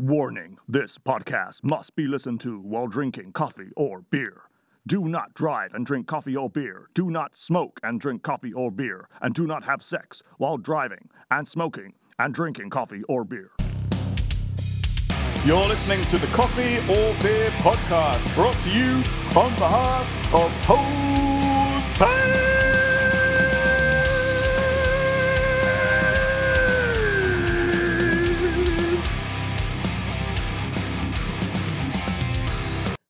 Warning 0.00 0.58
this 0.68 0.96
podcast 0.96 1.64
must 1.64 1.96
be 1.96 2.06
listened 2.06 2.40
to 2.42 2.60
while 2.60 2.86
drinking 2.86 3.32
coffee 3.32 3.70
or 3.74 4.02
beer. 4.12 4.42
Do 4.86 5.08
not 5.08 5.34
drive 5.34 5.74
and 5.74 5.84
drink 5.84 6.06
coffee 6.06 6.36
or 6.36 6.48
beer. 6.48 6.88
Do 6.94 7.10
not 7.10 7.36
smoke 7.36 7.80
and 7.82 8.00
drink 8.00 8.22
coffee 8.22 8.52
or 8.52 8.70
beer. 8.70 9.08
And 9.20 9.34
do 9.34 9.44
not 9.44 9.64
have 9.64 9.82
sex 9.82 10.22
while 10.36 10.56
driving 10.56 11.08
and 11.32 11.48
smoking 11.48 11.94
and 12.16 12.32
drinking 12.32 12.70
coffee 12.70 13.02
or 13.08 13.24
beer. 13.24 13.50
You're 15.44 15.64
listening 15.64 16.04
to 16.04 16.18
the 16.18 16.28
Coffee 16.28 16.78
or 16.78 17.20
Beer 17.20 17.50
podcast 17.58 18.32
brought 18.36 18.54
to 18.62 18.70
you 18.70 19.02
on 19.36 19.52
behalf 19.56 20.32
of 20.32 20.64
Jose. 20.64 21.17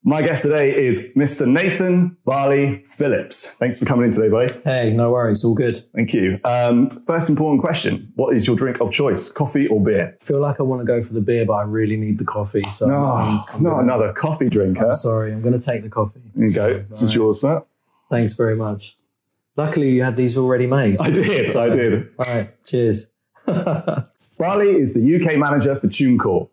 My 0.09 0.23
guest 0.23 0.41
today 0.41 0.75
is 0.75 1.13
Mr. 1.15 1.47
Nathan 1.47 2.17
Barley 2.25 2.83
Phillips. 2.87 3.53
Thanks 3.57 3.77
for 3.77 3.85
coming 3.85 4.05
in 4.05 4.11
today, 4.11 4.27
buddy. 4.27 4.51
Hey, 4.63 4.91
no 4.91 5.11
worries, 5.11 5.45
all 5.45 5.53
good. 5.53 5.79
Thank 5.93 6.15
you. 6.15 6.39
Um, 6.43 6.89
first 6.89 7.29
important 7.29 7.61
question 7.61 8.11
What 8.15 8.35
is 8.35 8.47
your 8.47 8.55
drink 8.55 8.81
of 8.81 8.91
choice, 8.91 9.29
coffee 9.29 9.67
or 9.67 9.79
beer? 9.79 10.17
I 10.19 10.23
feel 10.25 10.39
like 10.39 10.59
I 10.59 10.63
want 10.63 10.81
to 10.81 10.85
go 10.87 11.03
for 11.03 11.13
the 11.13 11.21
beer, 11.21 11.45
but 11.45 11.53
I 11.53 11.61
really 11.61 11.95
need 11.95 12.17
the 12.17 12.25
coffee. 12.25 12.63
So 12.71 12.87
No, 12.87 12.95
I'm, 12.95 13.35
not 13.35 13.51
gonna- 13.61 13.77
another 13.83 14.11
coffee 14.13 14.49
drinker. 14.49 14.87
I'm 14.87 14.93
sorry, 14.95 15.31
I'm 15.31 15.43
going 15.43 15.53
to 15.57 15.63
take 15.63 15.83
the 15.83 15.89
coffee. 15.89 16.21
There 16.33 16.47
you 16.47 16.55
go. 16.55 16.79
So, 16.79 16.85
This 16.89 17.01
is 17.03 17.09
right. 17.11 17.15
yours, 17.23 17.41
sir. 17.41 17.63
Thanks 18.09 18.33
very 18.33 18.55
much. 18.55 18.97
Luckily, 19.57 19.91
you 19.91 20.01
had 20.01 20.17
these 20.17 20.35
already 20.35 20.65
made. 20.65 20.99
I 20.99 21.11
did, 21.11 21.55
I 21.55 21.69
did. 21.69 22.09
All 22.17 22.25
right, 22.35 22.65
cheers. 22.65 23.13
Barley 23.45 24.71
is 24.71 24.95
the 24.95 25.15
UK 25.21 25.37
manager 25.37 25.75
for 25.75 25.85
TuneCore. 25.85 26.49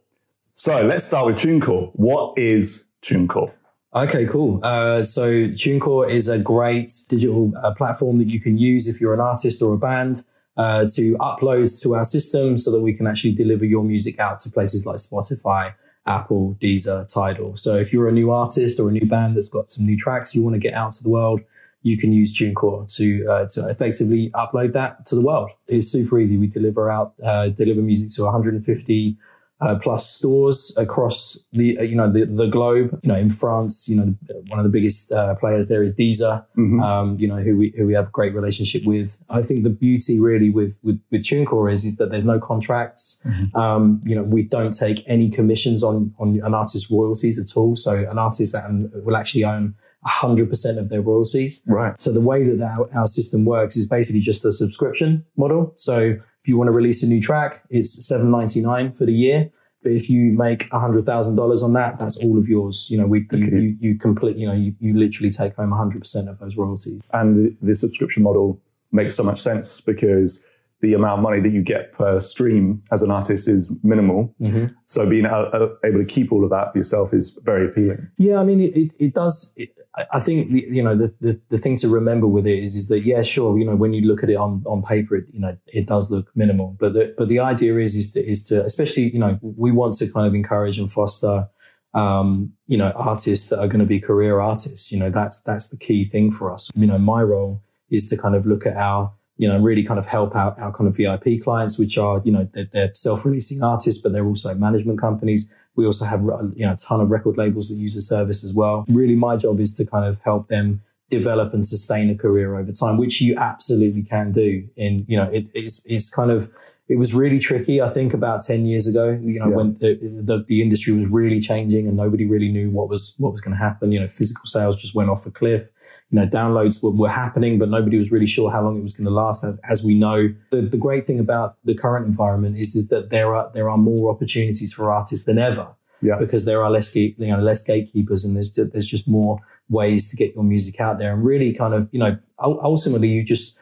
So 0.52 0.82
let's 0.84 1.04
start 1.04 1.24
with 1.24 1.36
TuneCore. 1.36 1.92
What 1.94 2.36
is 2.36 2.85
TuneCore? 3.02 3.52
Okay, 3.94 4.26
cool. 4.26 4.60
Uh, 4.62 5.02
so 5.02 5.46
TuneCore 5.48 6.08
is 6.08 6.28
a 6.28 6.38
great 6.38 6.92
digital 7.08 7.52
uh, 7.62 7.72
platform 7.74 8.18
that 8.18 8.28
you 8.28 8.40
can 8.40 8.58
use 8.58 8.88
if 8.88 9.00
you're 9.00 9.14
an 9.14 9.20
artist 9.20 9.62
or 9.62 9.74
a 9.74 9.78
band 9.78 10.22
uh, 10.56 10.86
to 10.94 11.16
upload 11.18 11.80
to 11.82 11.94
our 11.94 12.04
system 12.04 12.58
so 12.58 12.70
that 12.70 12.80
we 12.80 12.92
can 12.92 13.06
actually 13.06 13.34
deliver 13.34 13.64
your 13.64 13.84
music 13.84 14.18
out 14.18 14.40
to 14.40 14.50
places 14.50 14.86
like 14.86 14.96
Spotify, 14.96 15.74
Apple, 16.06 16.56
Deezer, 16.60 17.10
Tidal. 17.12 17.56
So 17.56 17.76
if 17.76 17.92
you're 17.92 18.08
a 18.08 18.12
new 18.12 18.30
artist 18.30 18.78
or 18.80 18.88
a 18.88 18.92
new 18.92 19.06
band 19.06 19.36
that's 19.36 19.48
got 19.48 19.70
some 19.70 19.86
new 19.86 19.96
tracks 19.96 20.34
you 20.34 20.42
want 20.42 20.54
to 20.54 20.60
get 20.60 20.74
out 20.74 20.92
to 20.92 21.02
the 21.02 21.10
world, 21.10 21.40
you 21.82 21.96
can 21.96 22.12
use 22.12 22.36
TuneCore 22.36 22.94
to 22.96 23.26
uh, 23.28 23.46
to 23.50 23.68
effectively 23.68 24.30
upload 24.30 24.72
that 24.72 25.06
to 25.06 25.14
the 25.14 25.20
world. 25.20 25.50
It's 25.68 25.86
super 25.86 26.18
easy. 26.18 26.36
We 26.36 26.48
deliver 26.48 26.90
out 26.90 27.14
uh, 27.22 27.48
deliver 27.50 27.80
music 27.80 28.10
to 28.16 28.24
150 28.24 29.16
uh, 29.60 29.76
plus 29.80 30.10
stores 30.10 30.76
across 30.76 31.38
the 31.52 31.78
uh, 31.78 31.82
you 31.82 31.96
know 31.96 32.10
the, 32.10 32.26
the 32.26 32.46
globe. 32.46 32.98
You 33.02 33.08
know, 33.08 33.16
in 33.16 33.30
France, 33.30 33.88
you 33.88 33.96
know 33.96 34.14
one 34.48 34.58
of 34.58 34.64
the 34.64 34.70
biggest 34.70 35.12
uh, 35.12 35.34
players 35.36 35.68
there 35.68 35.82
is 35.82 35.94
Deezer. 35.94 36.44
Mhm. 36.56 36.82
Um, 36.82 37.16
you 37.18 37.28
know 37.28 37.36
who 37.36 37.56
we 37.56 37.72
who 37.76 37.86
we 37.86 37.94
have 37.94 38.08
a 38.08 38.10
great 38.10 38.34
relationship 38.34 38.84
with. 38.84 39.22
I 39.30 39.42
think 39.42 39.64
the 39.64 39.70
beauty 39.70 40.20
really 40.20 40.50
with 40.50 40.78
with 40.82 41.00
with 41.10 41.24
TuneCore 41.24 41.72
is 41.72 41.84
is 41.84 41.96
that 41.96 42.10
there's 42.10 42.24
no 42.24 42.38
contracts. 42.38 43.26
Um, 43.54 44.02
you 44.04 44.14
know, 44.14 44.22
we 44.22 44.42
don't 44.42 44.72
take 44.72 45.02
any 45.06 45.30
commissions 45.30 45.82
on 45.82 46.14
on 46.18 46.40
an 46.42 46.54
artist's 46.54 46.90
royalties 46.90 47.38
at 47.38 47.56
all. 47.56 47.76
So 47.76 47.92
an 47.94 48.18
artist 48.18 48.52
that 48.52 48.66
um, 48.66 48.90
will 49.04 49.16
actually 49.16 49.44
own 49.44 49.74
100% 50.06 50.78
of 50.78 50.88
their 50.88 51.02
royalties. 51.02 51.64
Right. 51.66 52.00
So 52.00 52.12
the 52.12 52.20
way 52.20 52.44
that 52.44 52.62
our, 52.62 52.88
our 52.96 53.06
system 53.06 53.44
works 53.44 53.76
is 53.76 53.88
basically 53.88 54.20
just 54.20 54.44
a 54.44 54.52
subscription 54.52 55.24
model. 55.36 55.72
So 55.76 56.18
if 56.46 56.50
you 56.50 56.56
want 56.56 56.68
to 56.68 56.72
release 56.72 57.02
a 57.02 57.08
new 57.08 57.20
track, 57.20 57.64
it's 57.70 58.06
seven 58.06 58.30
ninety 58.30 58.62
nine 58.62 58.92
for 58.92 59.04
the 59.04 59.12
year. 59.12 59.50
But 59.82 59.90
if 59.90 60.08
you 60.08 60.32
make 60.32 60.70
hundred 60.70 61.04
thousand 61.04 61.34
dollars 61.34 61.60
on 61.60 61.72
that, 61.72 61.98
that's 61.98 62.16
all 62.22 62.38
of 62.38 62.48
yours. 62.48 62.86
You 62.88 62.98
know, 62.98 63.06
we 63.08 63.26
you, 63.32 63.46
Okay. 63.46 63.56
you, 63.60 63.76
you 63.80 63.98
complete. 63.98 64.36
You 64.36 64.46
know, 64.46 64.52
you, 64.52 64.72
you 64.78 64.94
literally 64.96 65.30
take 65.30 65.56
home 65.56 65.72
hundred 65.72 65.98
percent 66.02 66.28
of 66.28 66.38
those 66.38 66.56
royalties. 66.56 67.00
And 67.12 67.34
the, 67.34 67.56
the 67.62 67.74
subscription 67.74 68.22
model 68.22 68.62
makes 68.92 69.16
so 69.16 69.24
much 69.24 69.40
sense 69.40 69.80
because 69.80 70.46
the 70.82 70.94
amount 70.94 71.18
of 71.18 71.22
money 71.24 71.40
that 71.40 71.50
you 71.50 71.62
get 71.62 71.92
per 71.92 72.20
stream 72.20 72.80
as 72.92 73.02
an 73.02 73.10
artist 73.10 73.48
is 73.48 73.76
minimal. 73.82 74.32
Mhm. 74.40 74.72
So 74.84 75.08
being 75.10 75.24
able 75.26 75.98
to 75.98 76.04
keep 76.06 76.30
all 76.30 76.44
of 76.44 76.50
that 76.50 76.70
for 76.70 76.78
yourself 76.78 77.12
is 77.12 77.36
very 77.42 77.66
appealing. 77.66 78.06
Yeah, 78.18 78.38
I 78.38 78.44
mean, 78.44 78.60
it, 78.60 78.76
it, 78.76 78.92
it 79.00 79.14
does. 79.14 79.52
It, 79.56 79.70
I- 79.96 80.20
think 80.20 80.50
you 80.50 80.82
know 80.82 80.94
the, 80.94 81.14
the 81.20 81.40
the 81.48 81.58
thing 81.58 81.76
to 81.76 81.88
remember 81.88 82.26
with 82.26 82.46
it 82.46 82.58
is 82.58 82.74
is 82.74 82.88
that 82.88 83.00
yeah, 83.00 83.22
sure, 83.22 83.58
you 83.58 83.64
know 83.64 83.76
when 83.76 83.94
you 83.94 84.06
look 84.06 84.22
at 84.22 84.30
it 84.30 84.36
on 84.36 84.62
on 84.66 84.82
paper, 84.82 85.16
it, 85.16 85.26
you 85.32 85.40
know 85.40 85.56
it 85.66 85.86
does 85.86 86.10
look 86.10 86.30
minimal, 86.34 86.76
but 86.78 86.92
the, 86.92 87.14
but 87.16 87.28
the 87.28 87.40
idea 87.40 87.76
is 87.76 87.94
is 87.94 88.10
to 88.12 88.20
is 88.20 88.44
to 88.44 88.64
especially 88.64 89.04
you 89.10 89.18
know 89.18 89.38
we 89.42 89.72
want 89.72 89.94
to 89.94 90.12
kind 90.12 90.26
of 90.26 90.34
encourage 90.34 90.78
and 90.78 90.90
foster 90.90 91.48
um, 91.94 92.52
you 92.66 92.76
know 92.76 92.92
artists 92.94 93.48
that 93.48 93.58
are 93.58 93.68
going 93.68 93.80
to 93.80 93.86
be 93.86 93.98
career 93.98 94.38
artists. 94.40 94.92
You 94.92 94.98
know 94.98 95.10
that's 95.10 95.40
that's 95.42 95.68
the 95.68 95.78
key 95.78 96.04
thing 96.04 96.30
for 96.30 96.52
us. 96.52 96.70
You 96.74 96.86
know 96.86 96.98
my 96.98 97.22
role 97.22 97.62
is 97.90 98.08
to 98.10 98.16
kind 98.16 98.34
of 98.34 98.44
look 98.46 98.66
at 98.66 98.76
our 98.76 99.14
you 99.38 99.48
know 99.48 99.58
really 99.58 99.82
kind 99.82 99.98
of 99.98 100.06
help 100.06 100.36
out 100.36 100.58
our 100.58 100.72
kind 100.72 100.88
of 100.88 100.96
VIP 100.96 101.42
clients, 101.42 101.78
which 101.78 101.96
are 101.96 102.20
you 102.24 102.32
know 102.32 102.48
they're, 102.52 102.68
they're 102.72 102.94
self-releasing 102.94 103.62
artists, 103.62 104.02
but 104.02 104.12
they're 104.12 104.26
also 104.26 104.54
management 104.54 105.00
companies. 105.00 105.52
We 105.76 105.86
also 105.86 106.04
have 106.04 106.26
uh, 106.28 106.48
you 106.54 106.66
know 106.66 106.72
a 106.72 106.76
ton 106.76 107.00
of 107.00 107.10
record 107.10 107.36
labels 107.36 107.68
that 107.68 107.76
use 107.76 107.94
the 107.94 108.02
service 108.02 108.44
as 108.44 108.52
well. 108.54 108.84
Really, 108.88 109.16
my 109.16 109.36
job 109.36 109.60
is 109.60 109.72
to 109.74 109.86
kind 109.86 110.04
of 110.04 110.20
help 110.20 110.48
them 110.48 110.80
develop 111.10 111.54
and 111.54 111.64
sustain 111.64 112.10
a 112.10 112.16
career 112.16 112.56
over 112.56 112.72
time, 112.72 112.96
which 112.96 113.20
you 113.20 113.36
absolutely 113.36 114.02
can 114.02 114.32
do. 114.32 114.68
In 114.76 115.04
you 115.06 115.16
know, 115.16 115.28
it, 115.30 115.46
it's 115.54 115.84
it's 115.86 116.12
kind 116.12 116.30
of 116.30 116.50
it 116.88 116.98
was 116.98 117.12
really 117.14 117.40
tricky. 117.40 117.82
I 117.82 117.88
think 117.88 118.14
about 118.14 118.42
ten 118.42 118.64
years 118.64 118.86
ago, 118.86 119.10
you 119.20 119.40
know, 119.40 119.48
Yeah. 119.50 119.56
when 119.56 119.74
the, 119.74 119.98
the 120.24 120.44
the 120.46 120.62
industry 120.62 120.92
was 120.92 121.06
really 121.06 121.40
changing 121.40 121.88
and 121.88 121.96
nobody 121.96 122.24
really 122.26 122.48
knew 122.48 122.70
what 122.70 122.88
was 122.88 123.14
what 123.18 123.32
was 123.32 123.40
going 123.40 123.56
to 123.56 123.62
happen. 123.62 123.90
You 123.92 124.00
know, 124.00 124.06
physical 124.06 124.46
sales 124.46 124.76
just 124.80 124.94
went 124.94 125.10
off 125.10 125.26
a 125.26 125.30
cliff. 125.32 125.64
You 126.10 126.20
know, 126.20 126.26
downloads 126.26 126.82
were, 126.82 126.92
were 126.92 127.08
happening, 127.08 127.58
but 127.58 127.68
nobody 127.70 127.96
was 127.96 128.12
really 128.12 128.26
sure 128.26 128.50
how 128.52 128.62
long 128.62 128.78
it 128.78 128.82
was 128.82 128.94
going 128.94 129.06
to 129.06 129.10
last. 129.12 129.42
As 129.44 129.58
as 129.68 129.82
we 129.82 129.94
know, 129.94 130.28
the 130.50 130.60
the 130.62 130.76
great 130.76 131.06
thing 131.06 131.18
about 131.18 131.56
the 131.64 131.74
current 131.74 132.06
environment 132.06 132.56
is, 132.56 132.76
is 132.76 132.86
that 132.88 133.10
there 133.10 133.34
are 133.34 133.50
there 133.52 133.68
are 133.68 133.78
more 133.78 134.10
opportunities 134.14 134.72
for 134.72 134.92
artists 134.92 135.24
than 135.26 135.38
ever 135.38 135.66
Yeah. 136.02 136.18
because 136.20 136.44
there 136.44 136.62
are 136.62 136.70
less 136.70 136.88
gate, 136.92 137.16
you 137.18 137.26
know 137.32 137.40
less 137.40 137.62
gatekeepers 137.64 138.24
and 138.24 138.36
there's 138.36 138.50
there's 138.54 138.86
just 138.86 139.08
more 139.08 139.40
ways 139.68 140.08
to 140.10 140.16
get 140.16 140.34
your 140.36 140.44
music 140.44 140.80
out 140.80 140.98
there 141.00 141.12
and 141.14 141.24
really 141.24 141.52
kind 141.52 141.74
of 141.74 141.88
you 141.90 141.98
know 141.98 142.16
ultimately 142.40 143.08
you 143.08 143.24
just 143.24 143.58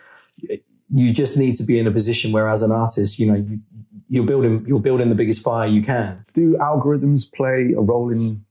you 0.97 1.12
just 1.12 1.37
need 1.37 1.55
to 1.56 1.65
be 1.65 1.78
in 1.78 1.87
a 1.87 1.91
position 1.91 2.31
where 2.32 2.49
as 2.49 2.62
an 2.62 2.71
artist 2.72 3.19
you 3.19 3.27
know 3.27 3.34
you 3.34 3.59
you're 4.09 4.25
building 4.32 4.65
you're 4.69 4.81
building 4.88 5.09
the 5.09 5.15
biggest 5.22 5.43
fire 5.43 5.66
you 5.66 5.82
can 5.82 6.25
Do 6.34 6.56
algorithms 6.60 7.21
play 7.38 7.72
a 7.77 7.81
role 7.81 8.10
in 8.12 8.44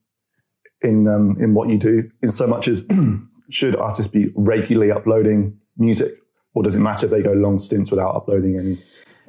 in 0.81 1.07
um, 1.07 1.37
in 1.39 1.53
what 1.53 1.69
you 1.69 1.77
do? 1.77 2.09
In 2.21 2.29
so 2.29 2.45
much 2.47 2.67
as 2.67 2.85
should 3.49 3.75
artists 3.75 4.11
be 4.11 4.31
regularly 4.35 4.91
uploading 4.91 5.57
music, 5.77 6.11
or 6.53 6.63
does 6.63 6.75
it 6.75 6.81
matter 6.81 7.05
if 7.05 7.11
they 7.11 7.21
go 7.21 7.31
long 7.33 7.59
stints 7.59 7.89
without 7.91 8.13
uploading 8.15 8.59
any 8.59 8.73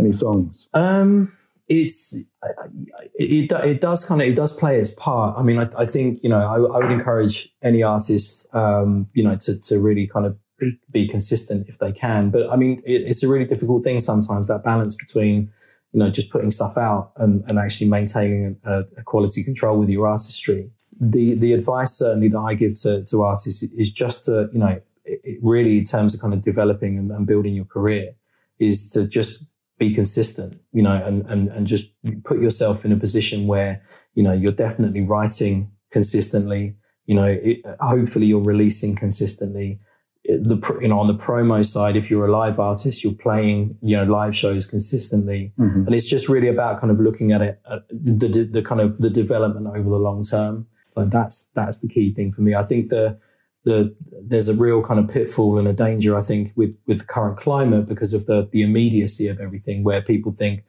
any 0.01 0.13
songs? 0.13 0.69
Um, 0.75 1.33
it's 1.69 2.29
I- 2.43 2.49
I- 2.65 2.69
it, 3.15 3.53
it 3.53 3.65
it 3.65 3.81
does 3.81 4.05
kind 4.05 4.21
of 4.21 4.27
it 4.27 4.35
does 4.35 4.53
play 4.57 4.81
its 4.81 4.91
part. 4.91 5.39
I 5.39 5.43
mean, 5.43 5.59
I, 5.61 5.69
I 5.79 5.87
think 5.87 6.19
you 6.25 6.29
know 6.29 6.39
I, 6.41 6.57
I 6.57 6.79
would 6.83 6.91
encourage 6.91 7.51
any 7.63 7.83
artist 7.83 8.49
um, 8.55 9.09
you 9.15 9.23
know 9.23 9.37
to 9.37 9.61
to 9.61 9.79
really 9.79 10.07
kind 10.09 10.27
of 10.27 10.37
be, 10.59 10.79
be 10.91 11.07
consistent 11.07 11.69
if 11.69 11.79
they 11.79 11.93
can. 11.93 12.31
But 12.31 12.51
I 12.51 12.57
mean, 12.57 12.83
it, 12.85 13.03
it's 13.03 13.23
a 13.23 13.29
really 13.29 13.45
difficult 13.45 13.85
thing 13.85 14.01
sometimes 14.01 14.49
that 14.49 14.65
balance 14.65 14.95
between 14.95 15.51
you 15.93 16.01
know 16.01 16.11
just 16.11 16.31
putting 16.31 16.51
stuff 16.51 16.77
out 16.77 17.13
and, 17.17 17.45
and 17.47 17.59
actually 17.59 17.89
maintaining 17.89 18.57
a, 18.65 18.81
a 18.99 19.03
quality 19.05 19.45
control 19.45 19.79
with 19.79 19.89
your 19.89 20.07
artistry. 20.07 20.71
The 21.01 21.35
the 21.35 21.53
advice 21.53 21.93
certainly 21.93 22.29
that 22.29 22.39
I 22.39 22.55
give 22.55 22.81
to 22.83 23.05
to 23.05 23.23
artists 23.23 23.63
is 23.63 23.91
just 23.91 24.25
to 24.27 24.49
you 24.53 24.59
know 24.59 24.81
it, 25.05 25.39
really 25.43 25.79
in 25.79 25.85
terms 25.85 26.15
of 26.15 26.21
kind 26.21 26.35
of 26.35 26.43
developing 26.43 26.99
and, 26.99 27.11
and 27.11 27.27
building 27.27 27.55
your 27.55 27.67
career 27.67 28.15
is 28.59 28.89
to 28.91 29.07
just 29.07 29.49
be 29.79 29.93
consistent, 29.93 30.61
you 30.73 30.83
know, 30.83 30.95
and, 30.95 31.27
and, 31.27 31.49
and 31.49 31.67
just 31.67 31.93
put 32.25 32.41
yourself 32.41 32.85
in 32.85 32.93
a 32.93 32.97
position 32.97 33.47
where, 33.47 33.83
you 34.15 34.23
know, 34.23 34.33
you're 34.33 34.53
definitely 34.53 35.03
writing 35.03 35.73
consistently, 35.91 36.77
you 37.07 37.15
know, 37.15 37.39
it, 37.43 37.61
hopefully 37.81 38.27
you're 38.27 38.43
releasing 38.43 38.95
consistently. 38.95 39.81
The, 40.27 40.79
you 40.81 40.89
know, 40.89 40.99
on 40.99 41.07
the 41.07 41.15
promo 41.15 41.65
side, 41.67 41.97
if 41.97 42.11
you're 42.11 42.27
a 42.27 42.31
live 42.31 42.59
artist, 42.59 43.05
you're 43.05 43.13
playing, 43.13 43.77
you 43.83 43.95
know, 43.97 44.05
live 44.05 44.35
shows 44.35 44.67
consistently. 44.67 45.53
Mhm. 45.59 45.87
And 45.87 45.95
it's 45.95 46.09
just 46.09 46.31
really 46.31 46.49
about 46.49 46.81
kind 46.81 46.91
of 46.91 46.99
looking 46.99 47.31
at 47.31 47.43
it, 47.43 47.61
uh, 47.67 47.81
the, 47.91 48.29
the, 48.29 48.45
the 48.45 48.63
kind 48.63 48.81
of 48.81 48.99
the 49.01 49.11
development 49.11 49.67
over 49.67 49.91
the 49.91 49.99
long 49.99 50.23
term. 50.23 50.67
Like 50.97 51.11
that's, 51.11 51.51
that's 51.55 51.81
the 51.81 51.89
key 51.89 52.15
thing 52.15 52.33
for 52.33 52.41
me. 52.41 52.55
I 52.55 52.63
think 52.63 52.89
the, 52.89 53.19
the, 53.65 53.95
there's 54.23 54.49
a 54.49 54.55
real 54.55 54.83
kind 54.83 54.99
of 54.99 55.09
pitfall 55.09 55.59
and 55.59 55.69
a 55.69 55.73
danger, 55.75 56.17
I 56.17 56.23
think, 56.23 56.53
with, 56.57 56.79
with 56.87 57.01
the 57.01 57.07
current 57.07 57.37
climate 57.37 57.87
because 57.87 58.15
of 58.15 58.25
the, 58.25 58.49
the 58.51 58.63
immediacy 58.63 59.29
of 59.29 59.41
everything 59.41 59.85
where 59.85 60.01
people 60.01 60.33
think, 60.33 60.65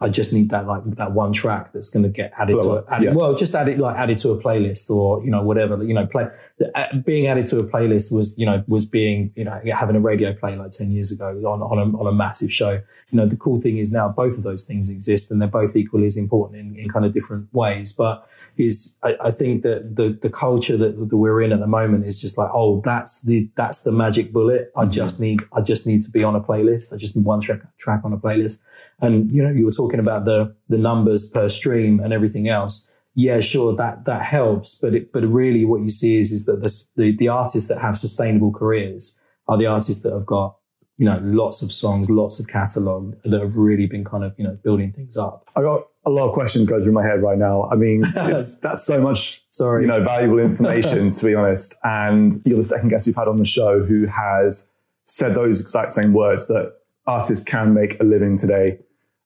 I 0.00 0.08
just 0.08 0.32
need 0.32 0.50
that 0.50 0.66
like 0.66 0.82
that 0.96 1.12
one 1.12 1.32
track 1.32 1.72
that's 1.72 1.88
going 1.88 2.02
to 2.02 2.08
get 2.08 2.32
added 2.36 2.54
Blow 2.54 2.80
to 2.80 2.80
it. 2.80 2.84
Added, 2.90 3.04
yeah. 3.04 3.12
Well, 3.12 3.34
just 3.34 3.54
added 3.54 3.78
like 3.78 3.96
added 3.96 4.18
to 4.18 4.30
a 4.30 4.42
playlist 4.42 4.90
or 4.90 5.24
you 5.24 5.30
know 5.30 5.42
whatever 5.42 5.82
you 5.82 5.94
know 5.94 6.04
play. 6.04 6.26
uh, 6.74 6.96
Being 6.98 7.28
added 7.28 7.46
to 7.46 7.58
a 7.58 7.64
playlist 7.64 8.12
was 8.12 8.36
you 8.36 8.44
know 8.44 8.64
was 8.66 8.84
being 8.84 9.32
you 9.36 9.44
know 9.44 9.60
having 9.72 9.94
a 9.94 10.00
radio 10.00 10.32
play 10.32 10.56
like 10.56 10.72
ten 10.72 10.90
years 10.90 11.12
ago 11.12 11.28
on 11.46 11.62
on 11.62 11.78
a, 11.78 11.96
on 11.96 12.06
a 12.06 12.12
massive 12.12 12.52
show. 12.52 12.72
You 12.72 13.16
know 13.16 13.24
the 13.26 13.36
cool 13.36 13.60
thing 13.60 13.78
is 13.78 13.92
now 13.92 14.08
both 14.08 14.36
of 14.36 14.42
those 14.42 14.64
things 14.64 14.88
exist 14.88 15.30
and 15.30 15.40
they're 15.40 15.48
both 15.48 15.76
equally 15.76 16.06
as 16.06 16.16
important 16.16 16.60
in, 16.60 16.76
in 16.76 16.88
kind 16.88 17.04
of 17.04 17.14
different 17.14 17.52
ways. 17.54 17.92
But 17.92 18.28
is 18.56 18.98
I, 19.04 19.16
I 19.24 19.30
think 19.30 19.62
that 19.62 19.94
the 19.94 20.18
the 20.20 20.30
culture 20.30 20.76
that, 20.76 21.08
that 21.08 21.16
we're 21.16 21.40
in 21.40 21.52
at 21.52 21.60
the 21.60 21.68
moment 21.68 22.04
is 22.04 22.20
just 22.20 22.36
like 22.36 22.50
oh 22.52 22.82
that's 22.84 23.22
the 23.22 23.48
that's 23.54 23.84
the 23.84 23.92
magic 23.92 24.32
bullet. 24.32 24.72
I 24.76 24.86
just 24.86 25.20
need 25.20 25.42
I 25.56 25.60
just 25.60 25.86
need 25.86 26.02
to 26.02 26.10
be 26.10 26.24
on 26.24 26.34
a 26.34 26.40
playlist. 26.40 26.92
I 26.92 26.96
just 26.96 27.16
need 27.16 27.24
one 27.24 27.40
track 27.40 27.60
track 27.78 28.00
on 28.04 28.12
a 28.12 28.18
playlist. 28.18 28.64
And 29.00 29.32
you 29.32 29.42
know, 29.42 29.50
you 29.50 29.64
were 29.64 29.72
talking 29.72 29.83
about 29.92 30.24
the 30.24 30.54
the 30.68 30.78
numbers 30.78 31.30
per 31.30 31.48
stream 31.48 32.00
and 32.00 32.12
everything 32.12 32.48
else. 32.48 32.90
Yeah, 33.14 33.40
sure, 33.40 33.74
that 33.76 34.06
that 34.06 34.22
helps, 34.22 34.78
but 34.80 34.94
it, 34.94 35.12
but 35.12 35.24
really, 35.24 35.64
what 35.64 35.82
you 35.82 35.90
see 35.90 36.18
is 36.18 36.32
is 36.32 36.46
that 36.46 36.60
the, 36.60 37.02
the 37.02 37.16
the 37.16 37.28
artists 37.28 37.68
that 37.68 37.80
have 37.80 37.96
sustainable 37.96 38.52
careers 38.52 39.20
are 39.46 39.56
the 39.56 39.66
artists 39.66 40.02
that 40.02 40.12
have 40.12 40.26
got 40.26 40.56
you 40.96 41.06
know 41.06 41.18
lots 41.22 41.62
of 41.62 41.70
songs, 41.70 42.10
lots 42.10 42.40
of 42.40 42.48
catalog 42.48 43.14
that 43.22 43.40
have 43.40 43.56
really 43.56 43.86
been 43.86 44.04
kind 44.04 44.24
of 44.24 44.34
you 44.36 44.44
know 44.44 44.58
building 44.64 44.92
things 44.92 45.16
up. 45.16 45.48
I 45.56 45.62
got 45.62 45.86
a 46.06 46.10
lot 46.10 46.28
of 46.28 46.34
questions 46.34 46.66
going 46.68 46.82
through 46.82 46.92
my 46.92 47.02
head 47.02 47.22
right 47.22 47.38
now. 47.38 47.68
I 47.70 47.76
mean, 47.76 48.02
it's, 48.16 48.60
that's 48.60 48.84
so 48.84 49.00
much, 49.00 49.42
Sorry, 49.50 49.82
you 49.82 49.88
know, 49.88 50.02
valuable 50.02 50.38
information 50.38 51.10
to 51.10 51.24
be 51.24 51.34
honest. 51.34 51.76
And 51.82 52.34
you're 52.44 52.58
the 52.58 52.64
second 52.64 52.88
guest 52.90 53.06
we've 53.06 53.16
had 53.16 53.28
on 53.28 53.36
the 53.36 53.46
show 53.46 53.82
who 53.82 54.06
has 54.06 54.72
said 55.04 55.34
those 55.34 55.60
exact 55.60 55.92
same 55.92 56.12
words 56.12 56.46
that 56.48 56.74
artists 57.06 57.44
can 57.44 57.74
make 57.74 58.00
a 58.00 58.04
living 58.04 58.36
today 58.36 58.78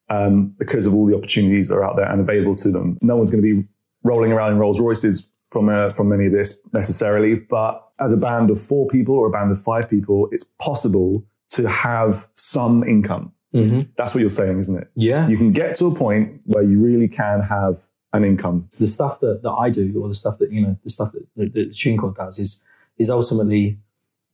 um, 0.09 0.47
because 0.57 0.85
of 0.87 0.93
all 0.93 1.05
the 1.05 1.15
opportunities 1.15 1.67
that 1.69 1.75
are 1.75 1.83
out 1.83 1.95
there 1.95 2.09
and 2.11 2.19
available 2.19 2.55
to 2.55 2.71
them. 2.71 2.97
No 3.01 3.15
one's 3.17 3.31
going 3.31 3.43
to 3.43 3.55
be 3.61 3.67
rolling 4.03 4.31
around 4.31 4.53
in 4.53 4.59
Rolls 4.59 4.79
Royces 4.79 5.29
from 5.51 5.69
uh, 5.69 5.89
from 5.89 6.11
any 6.13 6.27
of 6.27 6.31
this 6.33 6.61
necessarily, 6.73 7.35
but 7.35 7.85
as 7.99 8.13
a 8.13 8.17
band 8.17 8.49
of 8.49 8.59
four 8.61 8.87
people 8.87 9.15
or 9.15 9.27
a 9.27 9.31
band 9.31 9.51
of 9.51 9.61
five 9.61 9.89
people, 9.89 10.29
it's 10.31 10.43
possible 10.61 11.25
to 11.49 11.67
have 11.67 12.27
some 12.33 12.83
income. 12.83 13.33
hmm 13.51 13.79
That's 13.97 14.13
what 14.13 14.21
you're 14.21 14.29
saying, 14.29 14.59
isn't 14.59 14.77
it? 14.77 14.89
yeah, 14.95 15.27
You 15.27 15.37
can 15.37 15.51
get 15.51 15.75
to 15.75 15.85
a 15.87 15.95
point 15.95 16.41
where 16.45 16.63
you 16.63 16.79
really 16.83 17.07
can 17.07 17.41
have 17.41 17.75
an 18.13 18.23
income. 18.23 18.69
the 18.79 18.87
stuff 18.87 19.19
that, 19.19 19.43
that 19.43 19.51
I 19.51 19.69
do 19.69 20.01
or 20.01 20.07
the 20.07 20.13
stuff 20.13 20.37
that 20.39 20.51
you 20.51 20.61
know 20.61 20.77
the 20.83 20.89
stuff 20.89 21.11
that, 21.13 21.25
that, 21.35 21.53
that 21.53 21.69
TuneCore 21.71 22.15
does 22.15 22.39
is 22.39 22.65
is 22.97 23.09
ultimately 23.09 23.79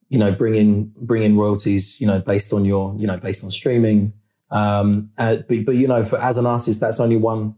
you 0.09 0.17
know 0.19 0.31
bringing 0.31 0.91
bringing 0.97 1.35
royalties 1.37 1.99
you 1.99 2.07
know 2.07 2.19
based 2.19 2.53
on 2.53 2.63
your 2.65 2.95
you 2.99 3.07
know 3.07 3.17
based 3.17 3.43
on 3.43 3.51
streaming 3.51 4.13
um 4.51 5.09
uh, 5.17 5.37
but, 5.49 5.65
but 5.65 5.75
you 5.75 5.87
know 5.87 6.03
for 6.03 6.19
as 6.19 6.37
an 6.37 6.45
artist 6.45 6.79
that's 6.79 6.99
only 6.99 7.17
one 7.17 7.55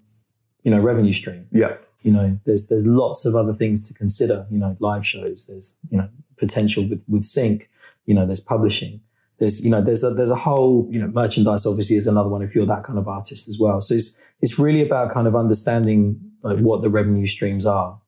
you 0.63 0.71
know 0.71 0.79
revenue 0.79 1.13
stream. 1.13 1.47
Yeah. 1.51 1.75
you 2.01 2.11
know 2.11 2.39
there's 2.45 2.67
there's 2.67 2.85
lots 2.85 3.25
of 3.25 3.35
other 3.35 3.53
things 3.53 3.87
to 3.87 3.93
consider 3.93 4.45
you 4.49 4.57
know 4.57 4.75
live 4.79 5.05
shows. 5.05 5.45
There's 5.47 5.77
you 5.89 5.97
know 5.97 6.09
potential 6.37 6.87
with 6.87 7.03
with 7.07 7.23
sync 7.23 7.69
you 8.05 8.13
know 8.15 8.25
there's 8.25 8.39
publishing. 8.39 9.01
There's 9.39 9.63
you 9.63 9.69
know 9.69 9.81
there's 9.81 10.03
a 10.03 10.11
there's 10.11 10.31
a 10.31 10.35
whole 10.35 10.87
you 10.91 10.99
know 10.99 11.07
merchandise 11.07 11.65
obviously 11.65 11.95
is 11.97 12.07
another 12.07 12.29
one 12.29 12.41
if 12.41 12.55
you're 12.55 12.65
that 12.65 12.83
kind 12.83 12.97
of 12.99 13.07
artist 13.07 13.47
as 13.47 13.57
well. 13.59 13.81
So 13.81 13.93
it's 13.95 14.19
it's 14.39 14.57
really 14.57 14.81
about 14.81 15.11
kind 15.11 15.27
of 15.27 15.35
understanding 15.35 16.19
like 16.43 16.59
what 16.59 16.81
the 16.83 16.89
revenue 16.89 17.27
streams 17.27 17.65
are 17.65 18.01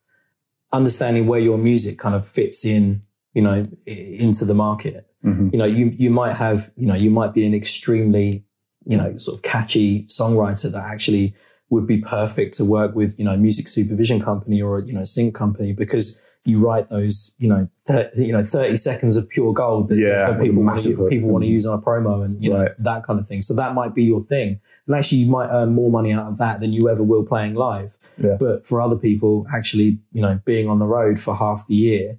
understanding 0.72 1.26
where 1.26 1.40
your 1.40 1.58
music 1.58 1.98
kind 1.98 2.14
of 2.16 2.28
fits 2.28 2.64
in 2.66 3.02
you 3.34 3.42
know 3.42 3.68
into 3.86 4.46
the 4.46 4.54
market. 4.54 5.06
Mhm. 5.26 5.52
you 5.52 5.58
know 5.60 5.66
you 5.66 5.94
you 5.98 6.10
might 6.10 6.34
have 6.38 6.72
you 6.78 6.88
know 6.88 6.96
you 6.96 7.12
might 7.12 7.34
be 7.34 7.46
an 7.46 7.54
extremely 7.54 8.46
you 8.86 8.98
know 8.98 9.16
sort 9.18 9.36
of 9.38 9.42
catchy 9.44 10.04
songwriter 10.06 10.72
that 10.72 10.84
actually 10.84 11.34
would 11.70 11.86
be 11.86 11.98
perfect 12.00 12.56
to 12.56 12.66
work 12.66 12.96
with 12.96 13.18
you 13.20 13.26
know 13.26 13.38
music 13.38 13.68
supervision 13.68 14.20
company 14.20 14.62
or 14.62 14.80
you 14.82 14.94
know 14.94 15.04
sync 15.04 15.36
company 15.36 15.74
because 15.74 16.22
you 16.46 16.58
write 16.58 16.90
those 16.90 17.36
you 17.38 17.48
know 17.48 17.68
thir- 17.86 18.10
you 18.16 18.32
know 18.32 18.44
30 18.44 18.78
seconds 18.78 19.16
of 19.18 19.28
pure 19.30 19.54
gold 19.54 19.90
that, 19.90 19.98
Yeah, 19.98 20.32
that 20.32 20.42
people 20.42 20.64
want 20.64 20.80
to 20.80 21.08
people 21.10 21.32
want 21.34 21.44
to 21.44 21.50
use 21.50 21.66
on 21.66 21.78
a 21.78 21.82
promo 21.82 22.24
and 22.24 22.42
you 22.44 22.50
know 22.50 22.62
Right. 22.62 22.72
that 22.80 23.04
kind 23.04 23.20
of 23.20 23.28
thing 23.28 23.42
so 23.42 23.54
that 23.56 23.76
might 23.76 23.94
be 23.94 24.04
your 24.06 24.24
thing 24.24 24.60
and 24.88 24.96
actually 24.96 25.20
you 25.20 25.30
might 25.30 25.50
earn 25.52 25.74
more 25.76 25.92
money 25.92 26.14
out 26.14 26.28
of 26.32 26.38
that 26.38 26.62
than 26.62 26.72
you 26.74 26.90
ever 26.90 27.04
will 27.04 27.26
playing 27.26 27.56
live 27.56 27.98
Yeah. 28.18 28.38
but 28.40 28.66
for 28.66 28.80
other 28.82 28.96
people 28.96 29.46
actually 29.54 30.00
you 30.14 30.22
know 30.22 30.40
being 30.46 30.70
on 30.70 30.80
the 30.80 30.88
road 30.88 31.20
for 31.20 31.36
half 31.36 31.68
the 31.68 31.76
year 31.76 32.18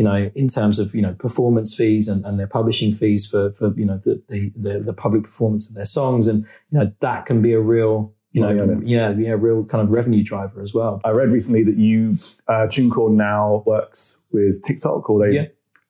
you 0.00 0.04
know, 0.04 0.30
in 0.34 0.48
terms 0.48 0.78
of, 0.78 0.94
you 0.94 1.02
know, 1.02 1.12
performance 1.12 1.74
fees 1.74 2.08
and, 2.08 2.24
and 2.24 2.40
their 2.40 2.46
publishing 2.46 2.90
fees 2.90 3.26
for, 3.26 3.52
for, 3.52 3.74
you 3.76 3.84
know, 3.84 3.98
the, 3.98 4.22
the, 4.30 4.80
the, 4.80 4.94
public 4.94 5.24
performance 5.24 5.68
of 5.68 5.74
their 5.74 5.84
songs. 5.84 6.26
And, 6.26 6.46
you 6.70 6.78
know, 6.78 6.90
that 7.00 7.26
can 7.26 7.42
be 7.42 7.52
a 7.52 7.60
real, 7.60 8.14
you 8.32 8.40
know, 8.40 8.48
it. 8.48 8.82
yeah, 8.82 9.10
yeah, 9.10 9.32
real 9.32 9.62
kind 9.66 9.84
of 9.84 9.90
revenue 9.90 10.24
driver 10.24 10.62
as 10.62 10.72
well. 10.72 11.02
I 11.04 11.10
read 11.10 11.28
recently 11.28 11.64
that 11.64 11.76
you, 11.76 12.14
uh, 12.48 12.66
TuneCore 12.66 13.10
now 13.10 13.62
works 13.66 14.16
with 14.32 14.62
TikTok 14.62 15.10
or 15.10 15.20
they, 15.20 15.34
Yeah. 15.34 15.46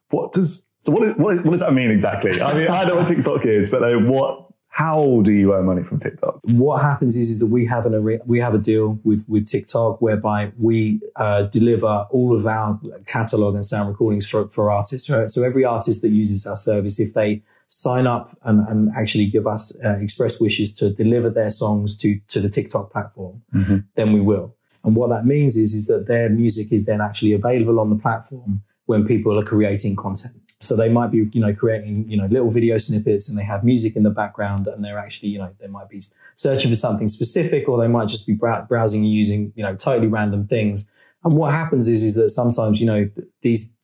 what 0.09 0.33
does, 0.33 0.69
so 0.81 0.91
what, 0.91 1.05
is, 1.07 1.15
what, 1.15 1.35
is, 1.37 1.43
what 1.43 1.53
does 1.53 1.61
that 1.61 1.73
mean 1.73 1.93
exactly? 1.93 2.43
I 2.43 2.53
mean, 2.59 2.69
I 2.69 2.83
know 2.87 2.97
what 2.97 3.07
TikTok 3.07 3.47
is, 3.47 3.71
but 3.71 3.85
uh, 3.85 3.97
what, 3.97 4.50
how 4.73 5.21
do 5.23 5.33
you 5.33 5.53
earn 5.53 5.67
money 5.67 5.83
from 5.83 5.99
TikTok? 5.99 6.41
What 6.45 6.81
happens 6.81 7.17
is, 7.17 7.29
is 7.29 7.39
that 7.41 7.47
we 7.47 7.67
have 7.67 7.87
an 7.87 8.21
we 8.25 8.39
have 8.39 8.55
a 8.55 8.59
deal 8.59 9.01
with 9.05 9.25
with 9.29 9.47
TikTok 9.47 10.01
whereby 10.01 10.53
we 10.59 11.01
uh, 11.17 11.43
deliver 11.43 12.07
all 12.11 12.35
of 12.35 12.47
our 12.47 12.81
catalog 13.07 13.55
and 13.57 13.67
sound 13.67 13.89
recordings 13.89 14.29
for 14.31 14.49
for 14.49 14.71
artists. 14.71 15.07
So 15.35 15.43
every 15.43 15.65
artist 15.65 16.03
that 16.03 16.11
uses 16.11 16.47
our 16.47 16.57
service, 16.57 17.01
if 17.01 17.15
they 17.15 17.43
sign 17.67 18.07
up 18.07 18.37
and, 18.43 18.67
and 18.69 18.91
actually 18.97 19.27
give 19.27 19.47
us 19.47 19.77
uh, 19.85 19.99
express 20.01 20.41
wishes 20.41 20.73
to 20.75 20.93
deliver 20.93 21.31
their 21.31 21.51
songs 21.51 21.97
to 21.97 22.19
to 22.29 22.41
the 22.41 22.49
TikTok 22.49 22.93
platform, 22.93 23.43
Mhm. 23.55 23.85
then 23.97 24.13
we 24.13 24.21
will. 24.21 24.55
And 24.85 24.97
what 24.97 25.11
that 25.11 25.27
means 25.27 25.57
is 25.57 25.75
is 25.75 25.89
that 25.89 26.07
their 26.07 26.29
music 26.31 26.73
is 26.73 26.85
then 26.87 27.01
actually 27.01 27.33
available 27.33 27.81
on 27.81 27.91
the 27.91 27.97
platform 27.97 28.63
when 28.87 29.05
people 29.05 29.39
are 29.39 29.45
creating 29.45 29.97
content. 29.97 30.35
So 30.63 30.77
they 30.77 30.91
might 30.91 31.11
be, 31.11 31.29
you 31.33 31.41
know, 31.41 31.55
creating, 31.55 32.09
you 32.11 32.19
know, 32.19 32.27
little 32.27 32.51
video 32.51 32.77
snippets 32.77 33.31
and 33.31 33.39
they 33.39 33.45
have 33.45 33.65
music 33.65 33.97
in 33.97 34.03
the 34.03 34.11
background 34.11 34.67
and 34.67 34.85
they're 34.85 34.99
actually, 34.99 35.31
you 35.31 35.39
know, 35.39 35.55
they 35.59 35.69
might 35.69 35.89
be 35.89 36.03
searching 36.35 36.71
for 36.71 36.77
something 36.77 37.09
specific 37.09 37.67
or 37.67 37.81
they 37.81 37.89
might 37.89 38.09
just 38.09 38.27
be 38.27 38.35
browsing 38.35 39.03
and 39.03 39.13
using, 39.13 39.53
you 39.57 39.63
know, 39.63 39.75
totally 39.75 40.07
random 40.07 40.47
things. 40.47 40.91
And 41.25 41.35
what 41.35 41.53
happens 41.53 41.89
is, 41.89 42.03
is 42.03 42.15
that 42.17 42.29
sometimes, 42.29 42.79
you 42.79 42.87
know, 42.87 43.09
these, 43.41 43.75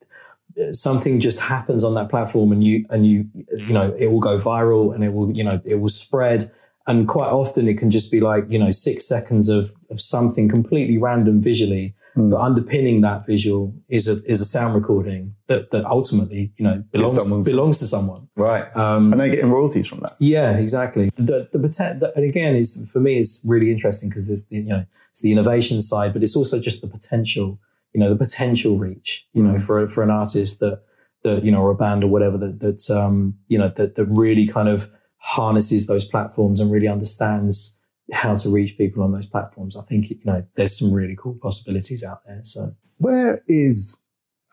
something 0.71 1.19
just 1.19 1.39
happens 1.39 1.83
on 1.83 1.95
that 1.95 2.09
platform 2.09 2.51
and 2.51 2.63
you, 2.63 2.85
and 2.91 3.07
you, 3.07 3.27
you 3.33 3.73
know, 3.73 3.95
it 3.97 4.11
will 4.11 4.19
go 4.19 4.37
viral 4.37 4.93
and 4.93 5.03
it 5.03 5.13
will, 5.13 5.31
you 5.35 5.43
know, 5.43 5.59
it 5.65 5.75
will 5.75 5.89
spread. 5.89 6.51
And 6.87 7.07
quite 7.07 7.29
often 7.29 7.67
it 7.67 7.77
can 7.77 7.89
just 7.91 8.11
be 8.11 8.19
like, 8.21 8.45
you 8.49 8.57
know, 8.59 8.71
six 8.71 9.05
seconds 9.07 9.49
of, 9.49 9.71
of 9.89 9.99
something 9.99 10.47
completely 10.49 10.97
random 10.97 11.41
visually 11.41 11.93
Mm. 12.17 12.31
but 12.31 12.39
underpinning 12.39 13.01
that 13.01 13.27
visual 13.27 13.75
is 13.89 14.07
a 14.07 14.15
is 14.25 14.41
a 14.41 14.45
sound 14.45 14.73
recording 14.73 15.35
that 15.45 15.69
that 15.69 15.85
ultimately 15.85 16.51
you 16.57 16.65
know 16.65 16.83
belongs 16.91 17.45
belongs 17.45 17.77
to 17.77 17.85
someone. 17.85 18.27
Right. 18.35 18.65
Um, 18.75 19.11
And 19.11 19.19
they're 19.21 19.29
getting 19.29 19.51
royalties 19.51 19.85
from 19.85 19.99
that. 19.99 20.13
yeah, 20.19 20.57
exactly. 20.57 21.11
The 21.15 21.47
the, 21.51 21.59
the 21.59 22.11
and 22.15 22.25
again 22.25 22.55
is 22.55 22.89
for 22.91 22.99
me 22.99 23.19
it's 23.19 23.43
really 23.45 23.69
interesting 23.71 24.09
because 24.09 24.25
there's 24.25 24.45
the, 24.45 24.55
you 24.57 24.63
know 24.73 24.83
it's 25.11 25.21
the 25.21 25.31
innovation 25.31 25.79
side, 25.83 26.11
but 26.13 26.23
it's 26.23 26.35
also 26.35 26.59
just 26.59 26.81
the 26.81 26.87
potential. 26.87 27.59
You 27.93 27.99
know 28.01 28.09
the 28.09 28.15
potential 28.25 28.79
reach. 28.79 29.27
You 29.33 29.43
know 29.43 29.55
Mm. 29.55 29.61
for 29.65 29.87
for 29.87 30.01
an 30.01 30.09
artist 30.09 30.59
that 30.59 30.81
that 31.23 31.43
you 31.45 31.51
know 31.51 31.61
or 31.61 31.69
a 31.69 31.75
band 31.75 32.03
or 32.03 32.07
whatever 32.15 32.37
that 32.39 32.59
that 32.61 32.89
um 32.89 33.35
you 33.47 33.59
know 33.59 33.69
that 33.75 33.93
that 33.95 34.05
really 34.23 34.47
kind 34.47 34.69
of 34.69 34.89
harnesses 35.17 35.87
those 35.87 36.05
platforms 36.05 36.59
and 36.59 36.71
really 36.71 36.87
understands 36.87 37.81
how 38.13 38.35
to 38.37 38.49
reach 38.49 38.77
people 38.77 39.03
on 39.03 39.11
those 39.11 39.27
platforms. 39.27 39.75
I 39.75 39.81
think 39.81 40.09
you 40.09 40.17
know 40.25 40.45
there's 40.55 40.77
some 40.77 40.93
really 40.93 41.15
cool 41.17 41.37
possibilities 41.41 42.03
out 42.03 42.19
there. 42.25 42.39
So. 42.43 42.75
Where 42.99 43.43
is 43.47 43.99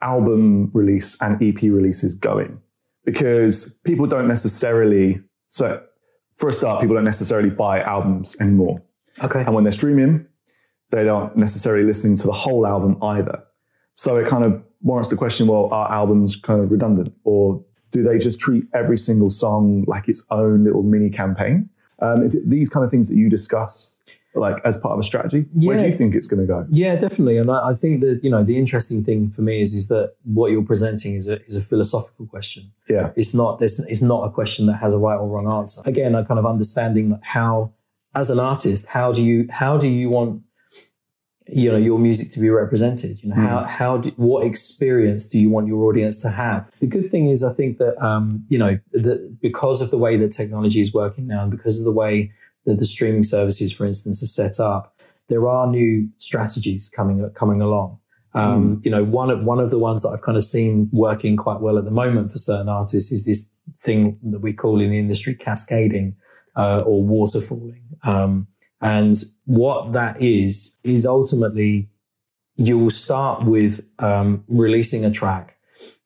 album 0.03 0.71
release 0.75 1.21
and 1.23 1.43
EP 1.43 1.63
releases 1.63 2.15
going? 2.15 2.61
Because 3.05 3.81
people 3.85 4.07
don't 4.07 4.29
necessarily, 4.29 5.21
so 5.49 5.83
for 6.37 6.49
a 6.49 6.53
start, 6.53 6.81
people 6.81 6.95
don't 6.95 7.05
necessarily 7.05 7.51
buy 7.51 7.81
albums 7.81 8.39
anymore. 8.41 8.83
Okay. 9.23 9.41
And 9.41 9.55
when 9.55 9.65
they're 9.65 9.73
streaming, 9.73 10.27
they 10.91 11.05
don't 11.05 11.37
necessarily 11.37 11.85
listening 11.85 12.17
to 12.19 12.27
the 12.27 12.33
whole 12.33 12.67
album 12.67 12.99
either. 13.03 13.43
So 13.95 14.17
it 14.17 14.29
kind 14.29 14.45
of 14.45 14.63
warrants 14.83 15.09
the 15.09 15.17
question, 15.17 15.47
well, 15.47 15.69
are 15.73 15.91
albums 15.91 16.37
kind 16.37 16.61
of 16.61 16.71
redundant 16.71 17.15
or 17.25 17.65
do 17.95 18.03
they 18.03 18.19
just 18.19 18.41
treat 18.41 18.65
every 18.75 18.99
single 18.99 19.31
song 19.31 19.85
like 19.87 20.09
its 20.09 20.27
own 20.31 20.65
little 20.65 20.83
mini 20.83 21.09
campaign? 21.09 21.71
Um, 22.01 22.23
is 22.23 22.35
it 22.35 22.51
these 22.51 22.69
kind 22.69 22.85
of 22.85 22.91
things 22.91 23.09
that 23.09 23.17
you 23.17 23.31
discuss 23.31 24.03
like 24.35 24.61
as 24.65 24.77
part 24.77 24.95
of 24.95 24.99
a 24.99 25.03
strategy? 25.05 25.47
Where 25.65 25.79
do 25.79 25.87
you 25.87 25.93
think 25.93 26.17
it's 26.17 26.27
going 26.27 26.45
to 26.45 26.47
go? 26.55 26.67
Yeah, 26.69 26.97
definitely. 26.97 27.37
And 27.37 27.49
I, 27.49 27.71
I 27.71 27.75
think 27.75 28.01
that, 28.01 28.19
you 28.25 28.31
know, 28.31 28.43
the 28.43 28.59
interesting 28.59 29.05
thing 29.05 29.31
for 29.31 29.43
me 29.43 29.63
is, 29.63 29.73
is 29.75 29.87
that 29.89 30.15
what 30.25 30.51
you're 30.51 30.65
presenting 30.65 31.15
is 31.15 31.29
a, 31.29 31.41
is 31.45 31.57
a 31.57 31.61
philosophical 31.61 32.27
question. 32.27 32.73
Yeah. 32.91 33.13
It's 33.15 33.33
not, 33.33 33.61
this, 33.61 33.79
it's 33.87 34.03
not 34.03 34.25
a 34.25 34.31
question 34.31 34.67
that 34.67 34.79
has 34.79 34.93
a 34.93 34.99
right 34.99 35.15
or 35.15 35.29
wrong 35.29 35.49
answer. 35.49 35.83
Again, 35.87 36.17
a 36.17 36.25
kind 36.25 36.41
of 36.41 36.47
understanding 36.47 37.17
how, 37.23 37.73
as 38.13 38.29
an 38.29 38.41
artist, 38.41 38.89
how 38.89 39.13
do 39.13 39.23
you, 39.23 39.47
how 39.51 39.79
do 39.79 39.87
you 39.87 40.11
want, 40.11 40.43
you 41.47 41.71
know, 41.71 41.77
your 41.77 41.99
music 41.99 42.31
to 42.31 42.41
be 42.41 42.49
represented? 42.49 43.23
You 43.23 43.31
know, 43.31 43.37
how, 43.37 43.65
how 43.65 43.99
do, 43.99 44.11
what 44.17 44.47
experience 44.47 45.27
do 45.27 45.39
you 45.39 45.51
want 45.51 45.67
your 45.67 45.85
audience 45.85 46.21
to 46.23 46.31
have? 46.31 46.71
The 46.81 46.87
good 46.87 47.11
thing 47.11 47.29
is, 47.29 47.45
I 47.45 47.53
think 47.53 47.79
that, 47.79 48.03
um, 48.03 48.45
you 48.49 48.59
know, 48.59 48.79
that 48.93 49.39
because 49.41 49.83
of 49.83 49.91
the 49.91 49.99
way 49.99 50.17
that 50.17 50.31
technology 50.31 50.81
is 50.81 50.93
working 50.93 51.27
now 51.27 51.43
and 51.43 51.51
because 51.51 51.79
of 51.79 51.85
the 51.85 51.93
way 51.93 52.33
that 52.65 52.77
the 52.77 52.87
streaming 52.87 53.25
services, 53.25 53.73
for 53.73 53.85
instance, 53.85 54.23
are 54.23 54.27
set 54.27 54.59
up, 54.59 54.95
there 55.29 55.49
are 55.49 55.67
new 55.67 56.09
strategies 56.19 56.89
coming 56.89 57.29
coming 57.35 57.61
along. 57.61 57.99
Um, 58.35 58.81
You 58.85 58.91
know, 58.91 59.05
one 59.05 59.31
of 59.31 59.45
one 59.45 59.61
of 59.61 59.71
the 59.71 59.79
ones 59.79 60.03
that 60.03 60.09
I've 60.09 60.23
kind 60.23 60.37
of 60.37 60.45
seen 60.45 60.89
working 60.93 61.37
quite 61.37 61.61
well 61.61 61.79
at 61.79 61.85
the 61.85 61.91
moment 61.91 62.33
for 62.33 62.39
certain 62.39 62.69
artists 62.69 63.13
is 63.13 63.25
this 63.25 63.51
thing 63.83 64.19
that 64.23 64.41
we 64.41 64.53
call 64.53 64.81
in 64.81 64.91
the 64.91 64.99
industry 64.99 65.35
cascading 65.35 66.17
uh, 66.57 66.83
or 66.85 67.03
waterfalling. 67.05 67.83
Um, 68.03 68.49
and 68.85 69.17
what 69.47 69.95
that 69.95 70.21
is 70.21 70.79
is 70.85 71.07
ultimately 71.07 71.89
you 72.57 72.79
will 72.79 72.91
start 72.91 73.45
with 73.45 73.81
um, 73.99 74.45
releasing 74.47 75.05
a 75.05 75.11
track, 75.11 75.57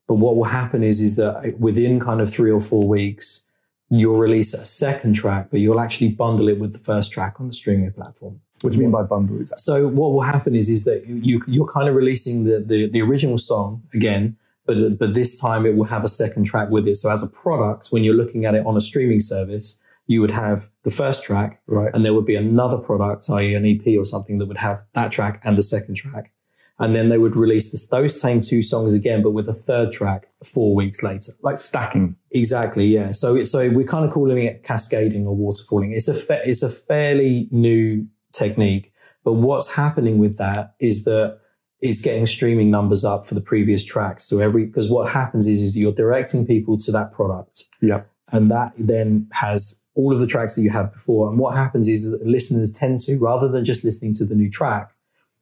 but 0.06 0.14
what 0.14 0.36
will 0.36 0.44
happen 0.44 0.82
is 0.84 1.00
is 1.00 1.16
that 1.16 1.56
within 1.58 1.98
kind 1.98 2.20
of 2.20 2.32
three 2.32 2.52
or 2.52 2.60
four 2.60 2.86
weeks, 2.86 3.50
you'll 3.90 4.16
release 4.16 4.54
a 4.54 4.64
second 4.64 5.14
track, 5.14 5.48
but 5.50 5.58
you'll 5.60 5.80
actually 5.80 6.10
bundle 6.10 6.48
it 6.48 6.58
with 6.60 6.72
the 6.72 6.78
first 6.78 7.10
track 7.10 7.40
on 7.40 7.48
the 7.48 7.52
streaming 7.52 7.92
platform. 7.92 8.40
What 8.60 8.70
do 8.70 8.76
you 8.76 8.84
mean 8.84 8.92
by 8.92 9.02
bundle 9.02 9.40
exactly? 9.40 9.60
So 9.60 9.88
what 9.88 10.12
will 10.12 10.22
happen 10.22 10.54
is 10.54 10.70
is 10.70 10.84
that 10.84 11.04
you 11.06 11.42
you're 11.48 11.66
kind 11.66 11.88
of 11.88 11.96
releasing 11.96 12.44
the 12.44 12.60
the, 12.60 12.88
the 12.88 13.02
original 13.02 13.38
song 13.38 13.82
again, 13.92 14.36
but 14.66 14.98
but 15.00 15.14
this 15.14 15.38
time 15.40 15.66
it 15.66 15.74
will 15.74 15.90
have 15.94 16.04
a 16.04 16.08
second 16.08 16.44
track 16.44 16.70
with 16.70 16.86
it. 16.86 16.96
So 16.96 17.10
as 17.10 17.24
a 17.24 17.28
product, 17.28 17.88
when 17.90 18.04
you're 18.04 18.20
looking 18.22 18.44
at 18.44 18.54
it 18.54 18.64
on 18.64 18.76
a 18.76 18.80
streaming 18.80 19.20
service, 19.20 19.82
you 20.08 20.20
would 20.20 20.32
have 20.32 20.68
the 20.82 20.90
first 20.90 21.22
track, 21.22 21.60
Right. 21.68 21.90
and 21.94 22.04
there 22.04 22.14
would 22.14 22.24
be 22.24 22.34
another 22.34 22.78
product, 22.78 23.28
i.e., 23.30 23.54
an 23.54 23.64
EP 23.64 23.86
or 23.96 24.04
something 24.04 24.38
that 24.38 24.46
would 24.46 24.56
have 24.68 24.82
that 24.94 25.12
track 25.12 25.40
and 25.44 25.56
the 25.56 25.62
second 25.62 25.94
track, 25.96 26.32
and 26.80 26.94
then 26.96 27.08
they 27.10 27.18
would 27.18 27.36
release 27.36 27.70
this, 27.70 27.86
those 27.88 28.18
same 28.20 28.40
two 28.40 28.62
songs 28.62 28.94
again, 28.94 29.22
but 29.22 29.32
with 29.32 29.48
a 29.48 29.52
third 29.52 29.92
track 29.92 30.26
four 30.44 30.74
weeks 30.74 31.02
later. 31.02 31.32
Like 31.42 31.58
stacking. 31.58 32.16
Exactly, 32.32 32.86
yeah. 32.86 33.12
So 33.12 33.44
so 33.44 33.68
we're 33.70 33.86
kind 33.86 34.04
of 34.04 34.10
calling 34.10 34.38
it 34.38 34.62
cascading 34.64 35.26
or 35.26 35.36
waterfalling. 35.36 35.94
It's 35.94 36.08
a 36.08 36.14
fa- 36.14 36.42
it's 36.44 36.62
a 36.62 36.68
fairly 36.70 37.48
new 37.50 38.06
technique, 38.32 38.92
but 39.24 39.34
what's 39.34 39.74
happening 39.74 40.16
with 40.18 40.38
that 40.38 40.74
is 40.80 41.04
that 41.04 41.38
it's 41.80 42.00
getting 42.00 42.26
streaming 42.26 42.70
numbers 42.70 43.04
up 43.04 43.26
for 43.26 43.34
the 43.34 43.40
previous 43.52 43.84
tracks. 43.84 44.24
So 44.24 44.38
every 44.40 44.64
because 44.66 44.90
what 44.90 45.12
happens 45.12 45.46
is 45.46 45.60
is 45.60 45.76
you're 45.76 45.92
directing 45.92 46.46
people 46.46 46.76
to 46.78 46.92
that 46.92 47.12
product, 47.12 47.64
Yeah. 47.82 48.02
And 48.32 48.50
that 48.50 48.72
then 48.76 49.28
has 49.32 49.82
all 49.94 50.12
of 50.12 50.20
the 50.20 50.26
tracks 50.26 50.54
that 50.54 50.62
you 50.62 50.70
had 50.70 50.92
before. 50.92 51.28
And 51.28 51.38
what 51.38 51.56
happens 51.56 51.88
is 51.88 52.10
that 52.10 52.24
listeners 52.26 52.70
tend 52.70 53.00
to 53.00 53.18
rather 53.18 53.48
than 53.48 53.64
just 53.64 53.84
listening 53.84 54.14
to 54.14 54.24
the 54.24 54.34
new 54.34 54.50
track, 54.50 54.92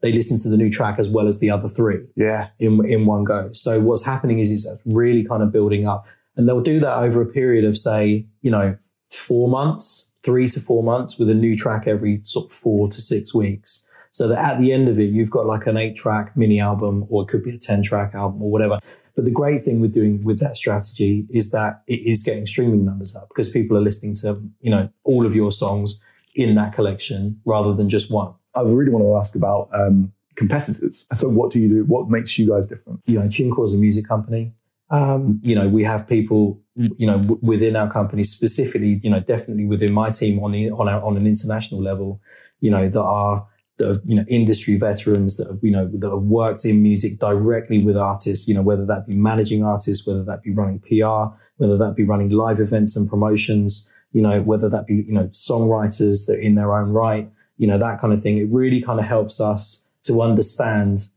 they 0.01 0.13
listen 0.13 0.39
to 0.41 0.49
the 0.49 0.57
new 0.57 0.71
track 0.71 0.99
as 0.99 1.09
well 1.09 1.27
as 1.27 1.39
the 1.39 1.51
other 1.51 1.69
three 1.69 2.01
Yeah. 2.17 2.49
in 2.59 2.85
in 2.87 3.07
one 3.07 3.25
go. 3.25 3.51
So 3.53 3.81
what's 3.81 4.05
happening 4.05 4.39
is 4.39 4.51
is 4.51 4.67
it's 4.67 4.83
really 4.87 5.25
kind 5.25 5.43
of 5.43 5.51
building 5.53 5.87
up, 5.87 6.07
and 6.37 6.47
they'll 6.49 6.61
do 6.61 6.81
that 6.81 6.99
over 6.99 7.21
a 7.21 7.27
period 7.27 7.65
of 7.65 7.77
say, 7.77 8.27
you 8.43 8.51
know, 8.51 8.77
four 9.11 9.49
months, 9.49 10.15
three 10.23 10.49
to 10.49 10.61
four 10.61 10.83
months, 10.83 11.19
with 11.19 11.29
a 11.31 11.35
new 11.35 11.57
track 11.57 11.87
every 11.87 12.21
sort 12.25 12.47
of 12.47 12.53
four 12.53 12.89
to 12.89 13.01
six 13.01 13.35
weeks. 13.35 13.89
So 14.11 14.29
that 14.29 14.39
at 14.39 14.59
the 14.59 14.73
end 14.73 14.89
of 14.89 14.99
it, 14.99 15.11
you've 15.11 15.31
got 15.31 15.47
like 15.47 15.67
an 15.67 15.77
eight 15.77 15.97
track 15.97 16.37
mini 16.37 16.61
album, 16.61 17.05
or 17.09 17.23
it 17.23 17.29
could 17.29 17.43
be 17.45 17.55
a 17.55 17.59
ten 17.59 17.83
track 17.83 18.15
album, 18.15 18.43
or 18.43 18.51
whatever. 18.51 18.79
But 19.17 19.25
the 19.25 19.31
great 19.31 19.63
thing 19.63 19.81
with 19.81 19.93
doing 19.93 20.23
with 20.23 20.39
that 20.41 20.57
strategy 20.57 21.27
is 21.31 21.51
that 21.51 21.83
it 21.87 22.01
is 22.07 22.23
getting 22.23 22.47
streaming 22.47 22.85
numbers 22.85 23.17
up 23.17 23.29
because 23.29 23.49
people 23.49 23.77
are 23.77 23.81
listening 23.81 24.15
to 24.17 24.43
you 24.61 24.71
know 24.71 24.91
all 25.05 25.27
of 25.27 25.35
your 25.35 25.51
songs 25.51 26.01
in 26.35 26.55
that 26.55 26.75
collection 26.75 27.41
rather 27.45 27.75
than 27.75 27.89
just 27.89 28.11
one. 28.11 28.35
I 28.55 28.61
really 28.61 28.91
want 28.91 29.05
to 29.05 29.17
ask 29.17 29.35
about 29.35 29.69
um, 29.73 30.13
competitors. 30.37 31.07
So 31.15 31.29
what 31.29 31.51
do 31.51 31.59
you 31.59 31.69
do? 31.69 31.85
What 31.85 32.09
makes 32.09 32.39
you 32.39 32.49
guys 32.49 32.67
different? 32.67 33.01
you 33.07 33.19
know, 33.19 33.27
TuneCore 33.27 33.65
is 33.65 33.75
a 33.75 33.79
music 33.79 34.07
company. 34.07 34.53
Um, 34.91 35.41
you 35.43 35.55
know, 35.57 35.69
we 35.69 35.83
have 35.83 36.07
people, 36.09 36.61
you 36.77 37.07
know, 37.07 37.19
w- 37.19 37.39
within 37.43 37.75
our 37.75 37.91
company 37.91 38.23
specifically, 38.23 39.01
you 39.03 39.11
know, 39.11 39.19
definitely 39.19 39.67
within 39.67 39.93
my 39.93 40.11
team 40.11 40.43
on 40.45 40.53
the, 40.53 40.71
on 40.71 40.89
our, 40.89 41.03
on 41.03 41.17
an 41.17 41.27
international 41.27 41.83
level, 41.83 42.21
you 42.61 42.71
know, 42.71 42.89
that 42.89 43.01
are, 43.01 43.49
that 43.79 43.91
are, 43.91 44.01
you 44.07 44.17
know, 44.17 44.25
industry 44.29 44.77
veterans 44.77 45.37
that 45.37 45.49
have, 45.49 45.59
you 45.63 45.71
know, 45.71 45.87
that 45.87 46.11
have 46.11 46.23
worked 46.23 46.65
in 46.65 46.83
music 46.83 47.19
directly 47.19 47.83
with 47.83 47.97
artists, 47.97 48.49
you 48.49 48.55
know, 48.55 48.63
whether 48.63 48.87
that 48.87 49.07
be 49.07 49.15
managing 49.15 49.63
artists, 49.63 50.07
whether 50.07 50.25
that 50.25 50.43
be 50.43 50.51
running 50.51 50.81
PR, 50.81 51.35
whether 51.57 51.77
that 51.77 51.95
be 51.97 52.05
running 52.05 52.31
live 52.31 52.59
events 52.59 52.97
and 52.97 53.09
promotions, 53.09 53.91
you 54.13 54.23
know, 54.23 54.41
whether 54.43 54.69
that 54.71 54.87
be, 54.87 55.05
you 55.07 55.13
know, 55.13 55.27
songwriters 55.29 56.27
that 56.27 56.41
in 56.41 56.55
their 56.55 56.75
own 56.75 56.91
right, 56.91 57.31
you 57.59 57.67
know, 57.67 57.79
that 57.79 58.01
kind 58.01 58.13
of 58.13 58.21
thing. 58.21 58.39
It 58.39 58.49
really 58.51 58.81
kind 58.81 58.99
of 58.99 59.07
helps 59.07 59.41
us 59.41 59.91
to 60.05 60.23
understand 60.23 61.09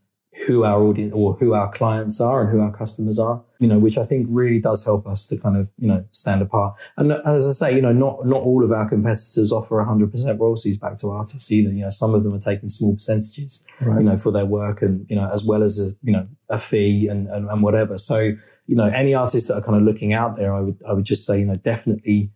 who 0.46 0.64
our 0.64 0.82
audience 0.82 1.12
or 1.14 1.34
who 1.36 1.54
our 1.54 1.70
clients 1.70 2.20
are 2.20 2.42
and 2.42 2.50
who 2.50 2.60
our 2.60 2.72
customers 2.72 3.18
are, 3.18 3.42
you 3.60 3.68
know, 3.68 3.78
which 3.78 3.98
I 3.98 4.04
think 4.06 4.26
really 4.30 4.58
does 4.58 4.84
help 4.84 5.06
us 5.06 5.26
to 5.28 5.36
kind 5.36 5.56
of, 5.56 5.70
you 5.78 5.86
know, 5.86 6.02
stand 6.12 6.40
apart. 6.40 6.78
And 6.96 7.12
as 7.12 7.46
I 7.46 7.52
say, 7.68 7.76
you 7.76 7.82
know, 7.82 7.92
not, 7.92 8.24
not 8.26 8.40
all 8.40 8.64
of 8.64 8.72
our 8.72 8.88
competitors 8.88 9.52
offer 9.52 9.76
100% 9.84 10.40
royalties 10.40 10.78
back 10.78 10.96
to 10.96 11.10
artists 11.10 11.52
either. 11.52 11.70
You 11.70 11.82
know, 11.82 11.90
some 11.90 12.14
of 12.14 12.22
them 12.22 12.32
are 12.34 12.38
taking 12.38 12.70
small 12.70 12.94
percentages, 12.94 13.64
Right. 13.82 13.98
you 14.00 14.04
know, 14.06 14.16
for 14.16 14.32
their 14.32 14.46
work 14.46 14.80
and, 14.80 15.06
you 15.10 15.16
know, 15.16 15.28
as 15.30 15.44
well 15.44 15.62
as 15.62 15.78
a, 15.78 15.94
you 16.02 16.10
know, 16.10 16.26
a 16.48 16.56
fee 16.56 17.06
and, 17.06 17.28
and, 17.28 17.48
and 17.50 17.62
whatever. 17.62 17.98
So, 17.98 18.18
you 18.66 18.76
know, 18.76 18.86
any 18.94 19.14
artists 19.14 19.48
that 19.48 19.56
are 19.56 19.62
kind 19.62 19.76
of 19.76 19.82
looking 19.82 20.14
out 20.14 20.36
there, 20.36 20.54
I 20.54 20.60
would, 20.60 20.80
I 20.88 20.94
would 20.94 21.04
just 21.04 21.26
say, 21.26 21.38
you 21.40 21.46
know, 21.46 21.54
definitely, 21.56 22.32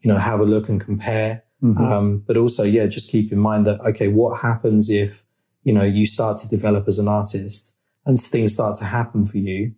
you 0.00 0.08
know, 0.12 0.18
have 0.18 0.40
a 0.40 0.44
look 0.44 0.68
and 0.68 0.78
compare. 0.78 1.42
Mhm. 1.62 1.78
Um, 1.80 2.22
but 2.26 2.36
also, 2.36 2.64
yeah, 2.64 2.86
just 2.86 3.10
keep 3.10 3.32
in 3.32 3.38
mind 3.38 3.66
that, 3.66 3.80
okay, 3.80 4.08
what 4.08 4.40
happens 4.42 4.90
if, 4.90 5.24
you 5.64 5.72
know, 5.72 5.84
you 5.84 6.04
start 6.04 6.36
to 6.38 6.48
develop 6.50 6.86
as 6.86 6.98
an 6.98 7.08
artist 7.08 7.78
and 8.04 8.20
things 8.20 8.52
start 8.52 8.76
to 8.78 8.84
happen 8.84 9.24
for 9.24 9.38
you? 9.38 9.72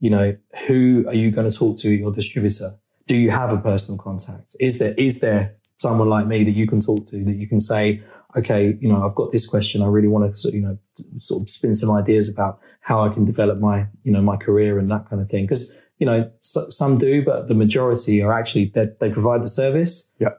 You 0.00 0.10
know, 0.10 0.36
who 0.66 1.04
are 1.08 1.14
you 1.14 1.30
going 1.30 1.50
to 1.50 1.56
talk 1.56 1.78
to 1.78 1.90
your 1.90 2.12
distributor? 2.12 2.72
Do 3.06 3.16
you 3.16 3.30
have 3.30 3.52
a 3.52 3.58
personal 3.58 3.98
contact? 3.98 4.56
Is 4.60 4.78
there, 4.78 4.94
is 4.96 5.20
there 5.20 5.56
someone 5.78 6.08
like 6.08 6.26
me 6.26 6.44
that 6.44 6.52
you 6.52 6.66
can 6.66 6.80
talk 6.80 7.06
to 7.06 7.24
that 7.24 7.36
you 7.36 7.48
can 7.48 7.60
say, 7.60 8.02
okay, 8.36 8.74
you 8.80 8.88
know, 8.88 9.04
I've 9.04 9.14
got 9.14 9.30
this 9.32 9.46
question. 9.46 9.82
I 9.82 9.86
really 9.86 10.08
want 10.08 10.30
to, 10.30 10.36
sort 10.36 10.52
of, 10.52 10.56
you 10.56 10.62
know, 10.62 10.78
sort 11.18 11.42
of 11.42 11.50
spin 11.50 11.74
some 11.74 11.90
ideas 11.90 12.28
about 12.28 12.60
how 12.80 13.02
I 13.02 13.08
can 13.08 13.24
develop 13.24 13.58
my, 13.58 13.88
you 14.02 14.12
know, 14.12 14.22
my 14.22 14.36
career 14.36 14.78
and 14.78 14.90
that 14.90 15.08
kind 15.08 15.22
of 15.22 15.28
thing. 15.30 15.46
Cause, 15.46 15.76
you 15.98 16.06
know, 16.06 16.30
so, 16.40 16.68
some 16.70 16.98
do, 16.98 17.24
but 17.24 17.48
the 17.48 17.54
majority 17.54 18.22
are 18.22 18.32
actually, 18.32 18.66
they, 18.74 18.88
they 19.00 19.10
provide 19.10 19.42
the 19.42 19.48
service 19.48 20.16
Yeah. 20.18 20.30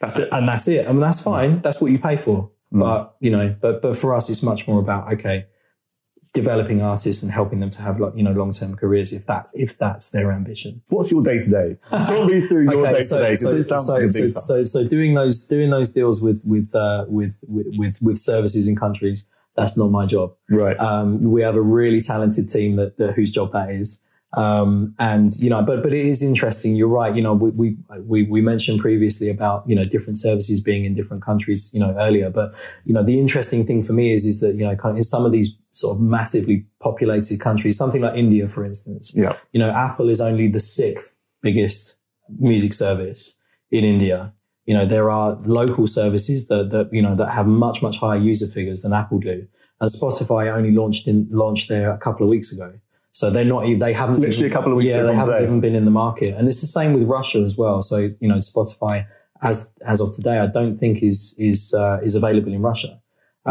That's 0.00 0.18
it. 0.18 0.28
and 0.30 0.48
that's 0.48 0.68
it. 0.68 0.86
I 0.86 0.92
mean, 0.92 1.00
that's 1.00 1.20
fine. 1.20 1.60
That's 1.60 1.80
what 1.80 1.90
you 1.90 1.98
pay 1.98 2.16
for. 2.16 2.50
Mm. 2.72 2.80
But 2.80 3.16
you 3.20 3.30
know, 3.30 3.56
but 3.60 3.82
but 3.82 3.96
for 3.96 4.14
us, 4.14 4.30
it's 4.30 4.42
much 4.42 4.68
more 4.68 4.78
about 4.78 5.12
okay, 5.14 5.46
developing 6.32 6.82
artists 6.82 7.22
and 7.22 7.32
helping 7.32 7.60
them 7.60 7.70
to 7.70 7.82
have 7.82 7.98
like 7.98 8.12
you 8.14 8.22
know 8.22 8.32
long 8.32 8.52
term 8.52 8.76
careers 8.76 9.12
if 9.12 9.26
that's 9.26 9.52
if 9.54 9.78
that's 9.78 10.10
their 10.10 10.32
ambition. 10.32 10.82
What's 10.88 11.10
your 11.10 11.22
day 11.22 11.38
to 11.38 11.50
day? 11.50 11.76
Talk 11.90 12.26
me 12.26 12.40
through 12.40 12.70
your 12.70 12.84
day 12.84 13.00
to 13.00 13.08
day 13.08 13.30
because 13.30 13.44
it 13.44 13.64
sounds 13.64 13.86
so, 13.86 13.94
like 13.94 14.02
a 14.02 14.12
big 14.12 14.38
so 14.38 14.64
so 14.64 14.86
doing 14.86 15.14
those 15.14 15.46
doing 15.46 15.70
those 15.70 15.88
deals 15.88 16.22
with 16.22 16.42
with 16.44 16.74
uh, 16.74 17.06
with, 17.08 17.42
with 17.48 17.66
with 17.76 17.98
with 18.02 18.18
services 18.18 18.68
in 18.68 18.76
countries 18.76 19.28
that's 19.58 19.76
not 19.76 19.90
my 19.90 20.06
job. 20.06 20.34
Right. 20.48 20.78
Um, 20.78 21.32
we 21.32 21.42
have 21.42 21.56
a 21.56 21.60
really 21.60 22.00
talented 22.00 22.48
team 22.48 22.76
that, 22.76 22.96
that 22.98 23.14
whose 23.14 23.32
job 23.32 23.50
that 23.52 23.70
is. 23.70 24.04
Um, 24.36 24.94
and 24.98 25.30
you 25.38 25.48
know, 25.48 25.62
but 25.64 25.82
but 25.82 25.92
it 25.92 26.04
is 26.04 26.22
interesting. 26.22 26.76
You're 26.76 26.88
right. 26.88 27.14
You 27.14 27.22
know, 27.22 27.32
we, 27.32 27.50
we 27.52 27.76
we 28.02 28.22
we 28.24 28.42
mentioned 28.42 28.80
previously 28.80 29.30
about 29.30 29.64
you 29.66 29.74
know 29.74 29.84
different 29.84 30.18
services 30.18 30.60
being 30.60 30.84
in 30.84 30.92
different 30.92 31.22
countries. 31.22 31.70
You 31.72 31.80
know, 31.80 31.94
earlier, 31.96 32.30
but 32.30 32.54
you 32.84 32.92
know, 32.92 33.02
the 33.02 33.18
interesting 33.18 33.64
thing 33.64 33.82
for 33.82 33.94
me 33.94 34.12
is 34.12 34.26
is 34.26 34.40
that 34.40 34.54
you 34.54 34.64
know, 34.64 34.76
kind 34.76 34.92
of 34.92 34.98
in 34.98 35.04
some 35.04 35.24
of 35.24 35.32
these 35.32 35.56
sort 35.78 35.96
of 35.96 36.02
massively 36.02 36.66
populated 36.80 37.40
countries, 37.40 37.76
something 37.76 38.02
like 38.02 38.16
India, 38.16 38.48
for 38.48 38.64
instance. 38.64 39.12
Yeah. 39.14 39.36
You 39.52 39.60
know, 39.60 39.70
Apple 39.70 40.08
is 40.08 40.20
only 40.20 40.48
the 40.48 40.60
sixth 40.60 41.16
biggest 41.42 41.98
music 42.38 42.74
service 42.74 43.40
in 43.70 43.84
India. 43.84 44.34
You 44.66 44.74
know, 44.74 44.84
there 44.84 45.10
are 45.10 45.36
local 45.44 45.86
services 45.86 46.48
that, 46.48 46.70
that, 46.70 46.92
you 46.92 47.00
know, 47.00 47.14
that 47.14 47.30
have 47.30 47.46
much, 47.46 47.80
much 47.80 47.98
higher 47.98 48.18
user 48.18 48.46
figures 48.46 48.82
than 48.82 48.92
Apple 48.92 49.18
do. 49.18 49.46
And 49.80 49.90
Spotify 49.90 50.52
only 50.54 50.72
launched 50.72 51.06
in, 51.06 51.28
launched 51.30 51.68
there 51.68 51.90
a 51.90 51.98
couple 51.98 52.26
of 52.26 52.30
weeks 52.30 52.52
ago. 52.52 52.78
So 53.18 53.24
they're 53.30 53.52
not 53.56 53.62
even, 53.66 53.80
they 53.80 53.92
haven't 54.02 54.20
Literally 54.20 54.46
even- 54.46 54.52
a 54.52 54.56
couple 54.56 54.72
of 54.72 54.76
weeks 54.78 54.92
Yeah, 54.94 55.02
they 55.02 55.14
haven't 55.22 55.34
today. 55.34 55.46
even 55.48 55.60
been 55.66 55.74
in 55.80 55.84
the 55.90 55.90
market. 56.04 56.30
And 56.36 56.46
it's 56.50 56.60
the 56.60 56.72
same 56.78 56.90
with 56.96 57.04
Russia 57.18 57.38
as 57.48 57.54
well. 57.62 57.78
So, 57.90 57.96
you 58.22 58.28
know, 58.30 58.36
Spotify 58.52 59.06
as, 59.42 59.56
as 59.92 60.00
of 60.00 60.08
today, 60.18 60.38
I 60.38 60.46
don't 60.46 60.76
think 60.82 61.02
is, 61.02 61.34
is, 61.50 61.60
uh, 61.82 61.98
is 62.08 62.14
available 62.14 62.52
in 62.52 62.62
Russia. 62.70 63.00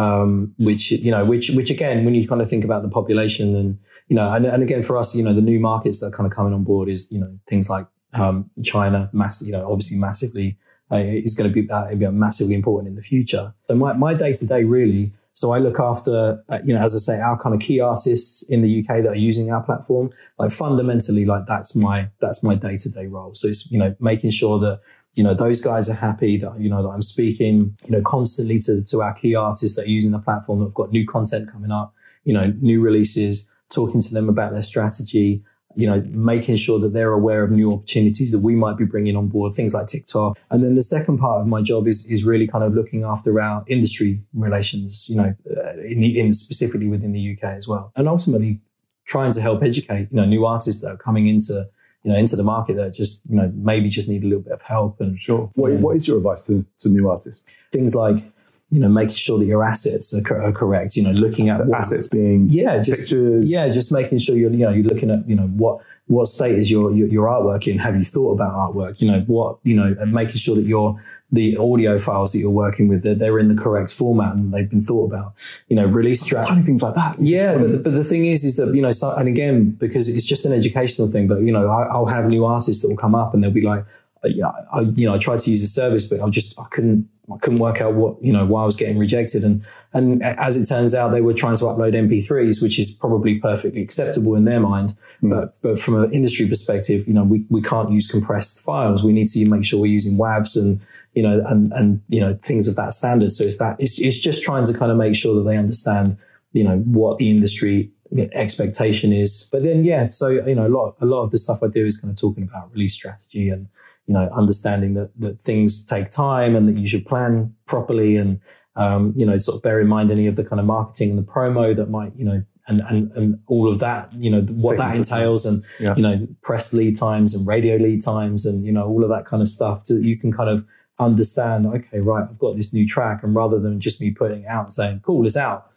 Um, 0.04 0.54
which, 0.58 0.92
you 0.92 1.12
know, 1.12 1.26
which, 1.26 1.50
which 1.58 1.70
again, 1.78 2.06
when 2.06 2.14
you 2.16 2.28
kind 2.32 2.42
of 2.44 2.48
think 2.50 2.64
about 2.64 2.82
the 2.84 2.90
population 3.00 3.56
and, 3.56 3.80
you 4.08 4.16
know, 4.16 4.32
and, 4.32 4.46
and 4.46 4.62
again, 4.68 4.84
for 4.84 4.96
us, 4.96 5.16
you 5.18 5.24
know, 5.26 5.34
the 5.34 5.42
new 5.52 5.60
markets 5.60 6.00
that 6.00 6.08
are 6.08 6.16
kind 6.18 6.28
of 6.30 6.34
coming 6.38 6.54
on 6.54 6.64
board 6.64 6.88
is, 6.88 7.12
you 7.12 7.20
know, 7.20 7.32
things 7.50 7.66
like, 7.70 7.88
um, 8.14 8.50
China, 8.64 9.10
mass, 9.12 9.42
you 9.46 9.52
know, 9.52 9.66
obviously 9.72 9.98
massively, 9.98 10.58
uh, 10.94 10.98
is 11.28 11.34
going 11.36 11.52
to 11.52 11.54
be, 11.62 11.70
uh, 11.70 11.94
be 11.96 12.08
massively 12.12 12.54
important 12.56 12.88
in 12.92 12.96
the 12.96 13.02
future. 13.02 13.54
So 13.68 13.76
my, 13.76 13.92
my 13.94 14.14
day 14.14 14.32
to 14.34 14.46
day 14.48 14.64
really, 14.64 15.14
so 15.38 15.52
I 15.52 15.60
look 15.60 15.80
after, 15.80 16.44
uh, 16.50 16.60
you 16.66 16.74
know, 16.74 16.80
as 16.80 16.96
I 16.96 16.98
say, 16.98 17.22
our 17.22 17.38
kind 17.38 17.54
of 17.54 17.62
key 17.62 17.80
artists 17.80 18.42
in 18.50 18.62
the 18.62 18.80
UK 18.80 19.04
that 19.04 19.10
are 19.10 19.16
using 19.16 19.52
our 19.52 19.62
platform. 19.62 20.10
Like 20.40 20.50
fundamentally, 20.50 21.26
like 21.26 21.46
that's 21.46 21.76
my, 21.76 22.10
that's 22.20 22.44
my 22.44 22.56
day 22.56 22.76
to 22.76 22.90
day 22.90 23.06
role. 23.06 23.36
So 23.36 23.48
it's, 23.48 23.72
you 23.72 23.78
know, 23.78 23.96
making 24.00 24.32
sure 24.32 24.58
that, 24.58 24.82
you 25.14 25.24
know, 25.24 25.36
those 25.36 25.62
guys 25.62 25.92
are 25.92 25.94
happy 25.94 26.38
that, 26.38 26.60
you 26.60 26.72
know, 26.72 26.82
that 26.82 26.90
I'm 26.90 27.04
speaking, 27.04 27.78
you 27.86 27.92
know, 27.92 28.02
constantly 28.02 28.58
to, 28.62 28.82
to 28.86 29.04
our 29.04 29.14
key 29.14 29.36
artists 29.36 29.76
that 29.76 29.86
are 29.86 29.90
using 29.90 30.10
the 30.10 30.18
platform 30.18 30.58
that 30.58 30.66
have 30.66 30.74
got 30.74 30.90
new 30.90 31.06
content 31.06 31.52
coming 31.52 31.72
up, 31.72 31.94
you 32.24 32.34
know, 32.34 32.56
new 32.60 32.82
releases, 32.82 33.48
talking 33.70 34.02
to 34.02 34.14
them 34.16 34.30
about 34.30 34.54
their 34.54 34.64
strategy, 34.64 35.44
you 35.78 35.86
know, 35.86 36.02
making 36.10 36.56
sure 36.56 36.80
that 36.80 36.92
they're 36.94 37.12
aware 37.12 37.44
of 37.44 37.52
new 37.52 37.72
opportunities 37.72 38.32
that 38.32 38.40
we 38.40 38.56
might 38.56 38.78
be 38.78 38.84
bringing 38.84 39.16
on 39.16 39.28
board, 39.28 39.54
things 39.54 39.76
like 39.76 39.86
TikTok. 39.86 40.36
And 40.50 40.64
then 40.64 40.74
the 40.74 40.82
second 40.82 41.20
part 41.20 41.40
of 41.40 41.46
my 41.46 41.62
job 41.62 41.88
is, 41.88 42.08
is 42.10 42.24
really 42.24 42.48
kind 42.48 42.64
of 42.64 42.74
looking 42.74 43.04
after 43.04 43.40
our 43.40 43.64
industry 43.68 44.24
relations, 44.34 45.08
you 45.08 45.18
know, 45.18 45.36
uh, 45.56 45.74
in 45.82 46.00
the, 46.00 46.20
in 46.20 46.34
specifically 46.34 46.88
within 46.88 47.12
the 47.12 47.32
UK 47.32 47.44
as 47.44 47.68
well. 47.68 47.92
And 47.96 48.08
ultimately 48.08 48.60
trying 49.06 49.32
to 49.34 49.40
help 49.40 49.62
educate, 49.62 50.08
you 50.10 50.18
know, 50.18 50.26
new 50.26 50.48
artists 50.48 50.82
that 50.82 50.90
are 50.90 50.98
coming 50.98 51.28
into, 51.28 51.70
you 52.02 52.12
know, 52.12 52.18
into 52.18 52.36
the 52.36 52.44
market 52.44 52.76
that 52.78 52.96
just, 52.96 53.30
you 53.30 53.36
know, 53.36 53.52
maybe 53.54 53.88
just 53.88 54.10
need 54.10 54.24
a 54.24 54.26
little 54.26 54.42
bit 54.42 54.54
of 54.54 54.64
help 54.64 55.00
and 55.00 55.20
Sure. 55.20 55.52
What, 55.54 55.74
what 55.74 55.96
is 55.96 56.08
your 56.08 56.18
advice 56.18 56.48
to, 56.48 56.66
to 56.80 56.90
new 56.90 57.08
artists? 57.08 57.56
things 57.72 57.94
like, 57.94 58.26
you 58.70 58.82
know, 58.82 58.90
making 58.90 59.16
sure 59.16 59.40
that 59.40 59.46
your 59.46 59.64
assets 59.64 60.14
are, 60.14 60.22
cor- 60.22 60.42
are 60.42 60.52
correct, 60.52 60.98
you 60.98 61.04
know, 61.04 61.12
looking 61.12 61.48
at 61.48 61.58
So 61.58 61.66
what, 61.66 61.80
assets 61.80 62.08
being 62.08 62.48
yeah, 62.50 62.80
just 62.80 63.02
pictures. 63.04 63.50
yeah, 63.50 63.70
just 63.70 63.94
making 63.94 64.18
sure 64.18 64.36
you're, 64.36 64.52
you 64.52 64.66
know, 64.66 64.72
you're 64.72 64.86
looking 64.86 65.10
at, 65.10 65.28
you 65.28 65.36
know, 65.38 65.48
what, 65.48 65.80
what 66.08 66.28
state 66.28 66.56
is 66.56 66.70
your, 66.70 66.92
your, 66.92 67.08
your 67.08 67.28
artwork 67.30 67.66
in? 67.66 67.80
Have 67.80 67.96
you 67.96 68.04
thought 68.04 68.34
about 68.34 68.52
artwork? 68.52 69.02
You 69.02 69.10
know, 69.10 69.22
what, 69.22 69.60
you 69.64 69.74
know, 69.74 69.96
and 69.98 70.12
making 70.12 70.36
sure 70.36 70.56
that 70.58 70.66
your, 70.66 70.98
the 71.32 71.56
audio 71.58 71.98
files 71.98 72.34
that 72.34 72.40
you're 72.40 72.52
working 72.52 72.90
with, 72.90 73.04
that 73.04 73.20
they're 73.20 73.40
in 73.40 73.48
the 73.48 73.56
correct 73.62 73.94
format 73.94 74.34
and 74.36 74.54
they've 74.54 74.70
been 74.70 74.82
thought 74.82 75.14
about, 75.14 75.34
you 75.70 75.76
know, 75.78 75.86
release 75.86 76.26
oh, 76.26 76.30
track. 76.30 76.48
Tiny 76.48 76.62
things 76.62 76.82
like 76.82 76.96
that. 76.96 77.16
Yeah, 77.20 77.58
but 77.58 77.72
the, 77.72 77.78
but 77.78 77.94
the 77.94 78.04
thing 78.04 78.26
is, 78.26 78.44
is 78.44 78.58
that 78.58 78.74
you 78.76 78.82
know, 78.82 78.92
so, 78.92 79.16
and 79.16 79.30
again, 79.30 79.72
because 79.72 80.14
it's 80.14 80.26
just 80.26 80.46
an 80.46 80.52
educational 80.52 81.08
thing. 81.10 81.28
But 81.28 81.40
you 81.42 81.52
know, 81.52 81.70
I, 81.70 81.88
I'll 81.90 82.06
have 82.06 82.28
new 82.28 82.44
artists 82.46 82.82
that 82.82 82.90
will 82.90 82.98
come 82.98 83.16
up 83.16 83.34
and 83.34 83.44
they'll 83.44 83.52
be 83.52 83.62
like, 83.62 83.86
yeah, 84.26 84.52
I, 84.74 84.82
you 84.96 85.06
know, 85.06 85.14
I 85.14 85.18
tried 85.18 85.40
to 85.40 85.52
use 85.52 85.62
the 85.62 85.68
service, 85.68 86.06
but 86.06 86.22
I 86.22 86.30
just 86.30 86.60
I 86.60 86.66
couldn't 86.72 87.10
I 87.32 87.38
couldn't 87.38 87.60
work 87.60 87.82
out 87.82 87.94
what 87.94 88.16
you 88.22 88.32
know 88.32 88.46
why 88.46 88.64
I 88.64 88.66
was 88.66 88.76
getting 88.76 88.98
rejected. 88.98 89.44
And 89.44 89.66
and 89.94 90.24
as 90.24 90.56
it 90.56 90.66
turns 90.66 90.96
out, 90.96 91.10
they 91.10 91.22
were 91.22 91.34
trying 91.34 91.58
to 91.58 91.66
upload 91.66 91.94
MP3s, 91.94 92.62
which 92.62 92.80
is 92.80 92.92
probably 92.92 93.40
perfectly 93.40 93.82
acceptable 93.82 94.36
in 94.36 94.46
their 94.46 94.60
mind. 94.60 94.94
Hmm. 95.20 95.30
But 95.30 95.60
but 95.62 95.80
from 95.80 96.04
an 96.04 96.12
industry 96.14 96.48
perspective, 96.48 97.08
you 97.08 97.14
know, 97.14 97.24
we, 97.24 97.46
we 97.50 97.62
can't 97.62 97.92
use 97.92 98.10
compressed 98.10 98.64
files. 98.64 99.04
We 99.04 99.14
need 99.14 99.28
to 99.28 99.50
make 99.50 99.66
sure 99.66 99.82
we're 99.82 99.92
using 99.92 100.18
WAVs 100.18 100.56
and 100.56 100.82
you 101.14 101.24
know 101.24 101.44
and 101.48 101.72
and 101.74 102.02
you 102.08 102.22
know 102.22 102.34
things 102.36 102.68
of 102.68 102.76
that 102.78 102.94
standard. 102.94 103.32
So 103.32 103.44
it's 103.44 103.58
that 103.58 103.76
it's 103.80 104.00
it's 104.00 104.20
just 104.20 104.44
trying 104.44 104.66
to 104.66 104.74
kind 104.74 104.92
of 104.92 104.98
make 104.98 105.16
sure 105.16 105.36
that 105.36 105.50
they 105.50 105.58
understand 105.58 106.18
you 106.54 106.64
know 106.64 106.78
what 106.80 107.18
the 107.18 107.30
industry 107.30 107.92
expectation 108.34 109.12
is. 109.12 109.50
But 109.52 109.64
then 109.64 109.84
yeah, 109.84 110.10
so 110.12 110.30
you 110.30 110.56
know 110.56 110.68
a 110.68 110.70
lot 110.70 110.96
a 111.02 111.06
lot 111.06 111.24
of 111.24 111.32
the 111.32 111.38
stuff 111.38 111.62
I 111.62 111.68
do 111.68 111.86
is 111.86 112.00
kind 112.00 112.12
of 112.12 112.20
talking 112.20 112.44
about 112.44 112.72
release 112.72 112.94
strategy 112.94 113.50
and 113.50 113.68
you 114.08 114.14
know 114.14 114.30
understanding 114.34 114.94
that 114.96 115.12
that 115.20 115.40
things 115.42 115.86
take 115.86 116.10
time 116.10 116.56
and 116.56 116.68
that 116.68 116.76
you 116.78 116.88
should 116.88 117.06
plan 117.06 117.54
properly 117.66 118.16
and 118.16 118.40
um, 118.76 119.14
you 119.16 119.26
know 119.26 119.38
sort 119.38 119.58
of 119.58 119.62
bear 119.64 119.80
in 119.80 119.88
mind 119.88 120.10
any 120.12 120.28
of 120.28 120.36
the 120.36 120.44
kind 120.44 120.60
of 120.60 120.66
marketing 120.66 121.10
and 121.12 121.20
the 121.20 121.24
promo 121.24 121.76
that 121.76 121.90
might 121.90 122.14
you 122.16 122.26
know 122.26 122.44
and 122.70 122.82
and 122.90 123.12
and 123.14 123.40
all 123.48 123.68
of 123.70 123.80
that 123.80 124.12
you 124.14 124.30
know 124.30 124.42
what 124.42 124.78
that 124.78 124.96
entails 124.96 125.46
and 125.46 125.64
Yeah. 125.80 125.96
you 125.96 126.02
know 126.04 126.28
press 126.42 126.74
lead 126.74 126.96
times 126.98 127.34
and 127.34 127.48
radio 127.48 127.78
lead 127.78 128.02
times 128.04 128.46
and 128.46 128.66
you 128.66 128.72
know 128.72 128.86
all 128.88 129.04
of 129.04 129.10
that 129.10 129.26
kind 129.26 129.42
of 129.42 129.48
stuff 129.48 129.82
so 129.86 129.94
you 129.96 130.18
can 130.18 130.32
kind 130.32 130.50
of 130.50 130.66
understand 131.00 131.66
okay 131.68 132.00
right 132.00 132.26
I've 132.30 132.40
got 132.40 132.56
this 132.56 132.74
new 132.74 132.88
track 132.88 133.24
and 133.24 133.36
rather 133.36 133.60
than 133.60 133.80
just 133.80 134.02
me 134.02 134.12
putting 134.12 134.44
it 134.44 134.48
out 134.48 134.66
and 134.66 134.74
saying 134.74 135.02
cool 135.06 135.26
it's 135.26 135.38
out 135.38 135.68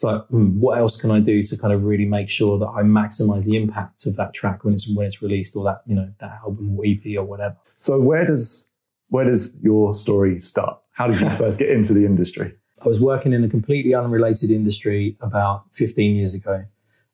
it's 0.00 0.04
like 0.04 0.26
hmm, 0.28 0.58
what 0.58 0.78
else 0.78 1.00
can 1.00 1.10
I 1.10 1.20
do 1.20 1.42
to 1.42 1.58
kind 1.58 1.74
of 1.74 1.84
really 1.84 2.06
make 2.06 2.30
sure 2.30 2.58
that 2.58 2.68
I 2.68 2.82
maximize 2.82 3.44
the 3.44 3.56
impact 3.56 4.06
of 4.06 4.16
that 4.16 4.32
track 4.32 4.64
when 4.64 4.72
it's 4.72 4.88
when 4.88 5.06
it's 5.06 5.20
released 5.20 5.54
or 5.54 5.64
that 5.64 5.82
you 5.86 5.94
know 5.94 6.12
that 6.18 6.38
album 6.42 6.78
or 6.78 6.84
EP 6.86 7.04
or 7.18 7.24
whatever 7.24 7.56
So 7.76 8.00
where 8.00 8.24
does 8.24 8.68
where 9.08 9.24
does 9.24 9.58
your 9.60 9.94
story 9.94 10.38
start? 10.38 10.78
How 10.92 11.08
did 11.08 11.20
you 11.20 11.28
first 11.42 11.58
get 11.58 11.68
into 11.68 11.92
the 11.92 12.06
industry? 12.06 12.54
I 12.82 12.88
was 12.88 12.98
working 13.00 13.34
in 13.34 13.44
a 13.44 13.48
completely 13.48 13.94
unrelated 13.94 14.50
industry 14.50 15.16
about 15.20 15.64
15 15.72 16.16
years 16.16 16.34
ago, 16.34 16.64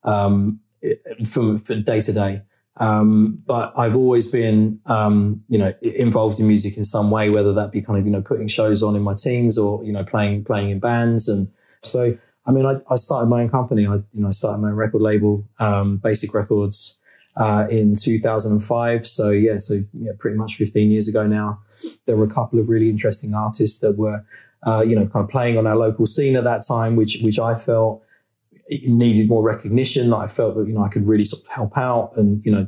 um, 0.04 0.60
from, 1.28 1.58
from 1.58 1.82
day 1.82 2.00
to 2.02 2.12
day. 2.12 2.42
Um, 2.76 3.42
but 3.46 3.72
I've 3.76 3.96
always 3.96 4.30
been, 4.30 4.80
um, 4.86 5.42
you 5.48 5.58
know, 5.58 5.72
involved 5.82 6.38
in 6.38 6.46
music 6.46 6.76
in 6.76 6.84
some 6.84 7.10
way, 7.10 7.30
whether 7.30 7.52
that 7.54 7.72
be 7.72 7.82
kind 7.82 7.98
of, 7.98 8.04
you 8.04 8.12
know, 8.12 8.22
putting 8.22 8.46
shows 8.46 8.80
on 8.82 8.94
in 8.94 9.02
my 9.02 9.14
teens 9.14 9.58
or, 9.58 9.82
you 9.82 9.92
know, 9.92 10.04
playing, 10.04 10.44
playing 10.44 10.70
in 10.70 10.78
bands. 10.78 11.26
And 11.26 11.48
so, 11.82 12.16
I 12.46 12.52
mean, 12.52 12.66
I, 12.66 12.80
I 12.90 12.96
started 12.96 13.28
my 13.28 13.42
own 13.42 13.48
company. 13.48 13.86
I, 13.86 13.96
you 14.12 14.20
know, 14.20 14.28
I 14.28 14.32
started 14.32 14.58
my 14.58 14.68
own 14.68 14.74
record 14.74 15.02
label, 15.02 15.48
um, 15.58 15.96
Basic 15.96 16.32
Records, 16.32 17.02
uh, 17.36 17.66
in 17.70 17.94
2005. 17.94 19.06
So 19.06 19.30
yeah, 19.30 19.58
so 19.58 19.74
yeah, 19.92 20.12
pretty 20.18 20.36
much 20.36 20.56
15 20.56 20.90
years 20.90 21.08
ago 21.08 21.26
now. 21.26 21.60
There 22.06 22.16
were 22.16 22.24
a 22.24 22.30
couple 22.30 22.58
of 22.58 22.68
really 22.68 22.88
interesting 22.88 23.34
artists 23.34 23.80
that 23.80 23.98
were, 23.98 24.24
uh, 24.66 24.82
you 24.86 24.96
know, 24.96 25.06
kind 25.06 25.24
of 25.24 25.30
playing 25.30 25.58
on 25.58 25.66
our 25.66 25.76
local 25.76 26.06
scene 26.06 26.36
at 26.36 26.44
that 26.44 26.62
time, 26.66 26.96
which 26.96 27.18
which 27.22 27.38
I 27.38 27.54
felt 27.54 28.02
needed 28.68 29.28
more 29.28 29.44
recognition. 29.44 30.10
That 30.10 30.16
I 30.16 30.26
felt 30.26 30.56
that 30.56 30.66
you 30.66 30.74
know 30.74 30.82
I 30.82 30.88
could 30.88 31.06
really 31.06 31.24
sort 31.24 31.42
of 31.42 31.48
help 31.48 31.76
out 31.76 32.12
and 32.16 32.44
you 32.44 32.50
know 32.50 32.66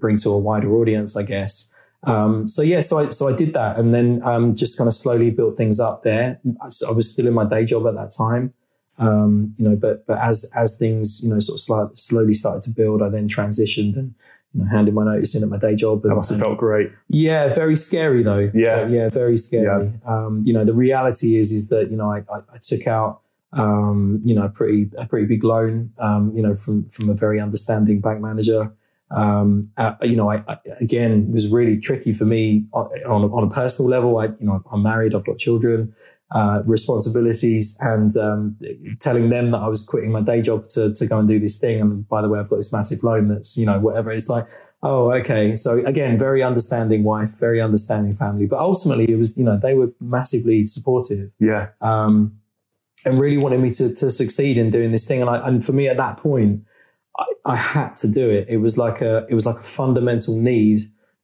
bring 0.00 0.16
to 0.18 0.30
a 0.30 0.38
wider 0.38 0.72
audience, 0.72 1.16
I 1.16 1.22
guess. 1.22 1.72
Um, 2.04 2.48
so 2.48 2.62
yeah, 2.62 2.80
so 2.80 2.98
I 2.98 3.10
so 3.10 3.28
I 3.28 3.36
did 3.36 3.54
that, 3.54 3.78
and 3.78 3.94
then 3.94 4.20
um, 4.24 4.54
just 4.54 4.76
kind 4.76 4.88
of 4.88 4.94
slowly 4.94 5.30
built 5.30 5.56
things 5.56 5.78
up 5.78 6.02
there. 6.02 6.40
I, 6.60 6.66
was 6.92 7.12
still 7.12 7.26
in 7.26 7.34
my 7.34 7.44
day 7.44 7.64
job 7.64 7.86
at 7.86 7.94
that 7.94 8.12
time, 8.16 8.54
um, 9.00 9.52
you 9.56 9.64
know, 9.68 9.74
but 9.76 10.06
but 10.06 10.18
as 10.18 10.50
as 10.54 10.78
things 10.78 11.20
you 11.24 11.30
know 11.32 11.38
sort 11.40 11.58
of 11.90 11.98
slowly 11.98 12.34
started 12.34 12.62
to 12.62 12.70
build, 12.70 13.02
I 13.02 13.08
then 13.08 13.28
transitioned 13.28 13.96
and 13.96 14.14
you 14.52 14.60
know, 14.62 14.66
handed 14.70 14.94
my 14.94 15.04
notice 15.04 15.34
in 15.34 15.42
at 15.42 15.48
my 15.48 15.56
day 15.58 15.74
job. 15.74 16.02
And, 16.04 16.10
That 16.12 16.16
must 16.16 16.30
have 16.30 16.38
and- 16.38 16.46
felt 16.46 16.58
great. 16.58 16.92
yeah, 17.08 17.52
very 17.54 17.76
scary 17.76 18.22
though. 18.22 18.50
Yeah. 18.54 18.86
yeah, 18.88 19.08
very 19.08 19.36
scary. 19.36 19.92
Um, 20.06 20.42
you 20.44 20.52
know, 20.52 20.64
the 20.64 20.74
reality 20.74 21.36
is 21.36 21.50
is 21.50 21.68
that 21.70 21.90
you 21.90 21.96
know 21.96 22.10
I, 22.12 22.18
I, 22.32 22.38
I 22.54 22.58
took 22.60 22.86
out 22.86 23.20
um, 23.54 24.20
you 24.24 24.34
know 24.34 24.44
a 24.44 24.48
pretty 24.50 24.90
a 24.98 25.06
pretty 25.06 25.26
big 25.26 25.42
loan 25.44 25.92
um, 25.98 26.32
you 26.36 26.42
know 26.42 26.54
from 26.54 26.88
from 26.90 27.08
a 27.10 27.14
very 27.14 27.40
understanding 27.40 28.00
bank 28.00 28.20
manager. 28.20 28.74
Um, 29.10 29.70
uh, 29.76 29.94
you 30.02 30.16
know, 30.16 30.30
I, 30.30 30.44
I 30.46 30.58
again 30.80 31.26
it 31.28 31.32
was 31.32 31.48
really 31.48 31.78
tricky 31.78 32.12
for 32.12 32.24
me 32.24 32.66
on 32.72 32.86
on 33.06 33.22
a, 33.24 33.34
on 33.34 33.44
a 33.44 33.48
personal 33.50 33.90
level. 33.90 34.18
I 34.18 34.26
you 34.26 34.46
know 34.46 34.62
I'm 34.72 34.82
married, 34.82 35.14
I've 35.14 35.26
got 35.26 35.38
children. 35.38 35.94
Uh, 36.32 36.62
responsibilities 36.64 37.76
and 37.80 38.16
um, 38.16 38.56
telling 39.00 39.30
them 39.30 39.50
that 39.50 39.58
I 39.58 39.66
was 39.66 39.84
quitting 39.84 40.12
my 40.12 40.20
day 40.20 40.40
job 40.40 40.68
to, 40.68 40.94
to 40.94 41.06
go 41.08 41.18
and 41.18 41.26
do 41.26 41.40
this 41.40 41.58
thing. 41.58 41.80
And 41.80 42.08
by 42.08 42.22
the 42.22 42.28
way, 42.28 42.38
I've 42.38 42.48
got 42.48 42.54
this 42.54 42.72
massive 42.72 43.02
loan 43.02 43.26
that's, 43.26 43.56
you 43.56 43.66
know, 43.66 43.80
whatever. 43.80 44.12
It's 44.12 44.28
like, 44.28 44.46
Oh, 44.82 45.12
okay. 45.12 45.56
So 45.56 45.84
again, 45.84 46.18
very 46.18 46.42
understanding 46.42 47.04
wife, 47.04 47.38
very 47.38 47.60
understanding 47.60 48.14
family, 48.14 48.46
but 48.46 48.60
ultimately 48.60 49.10
it 49.10 49.16
was, 49.16 49.36
you 49.36 49.44
know, 49.44 49.58
they 49.58 49.74
were 49.74 49.92
massively 50.00 50.64
supportive, 50.64 51.32
Yeah. 51.38 51.70
um, 51.80 52.38
and 53.04 53.20
really 53.20 53.36
wanted 53.38 53.60
me 53.60 53.70
to, 53.72 53.94
to 53.94 54.10
succeed 54.10 54.56
in 54.56 54.70
doing 54.70 54.90
this 54.90 55.06
thing. 55.06 55.20
And 55.20 55.28
I, 55.28 55.46
and 55.46 55.64
for 55.64 55.72
me 55.72 55.88
at 55.88 55.96
that 55.96 56.16
point, 56.16 56.62
I, 57.18 57.24
I 57.46 57.56
had 57.56 57.96
to 57.98 58.08
do 58.10 58.28
it. 58.30 58.46
It 58.48 58.58
was 58.58 58.78
like 58.78 59.00
a, 59.00 59.26
it 59.28 59.34
was 59.34 59.46
like 59.46 59.56
a 59.56 59.62
fundamental 59.62 60.36
need 60.40 60.78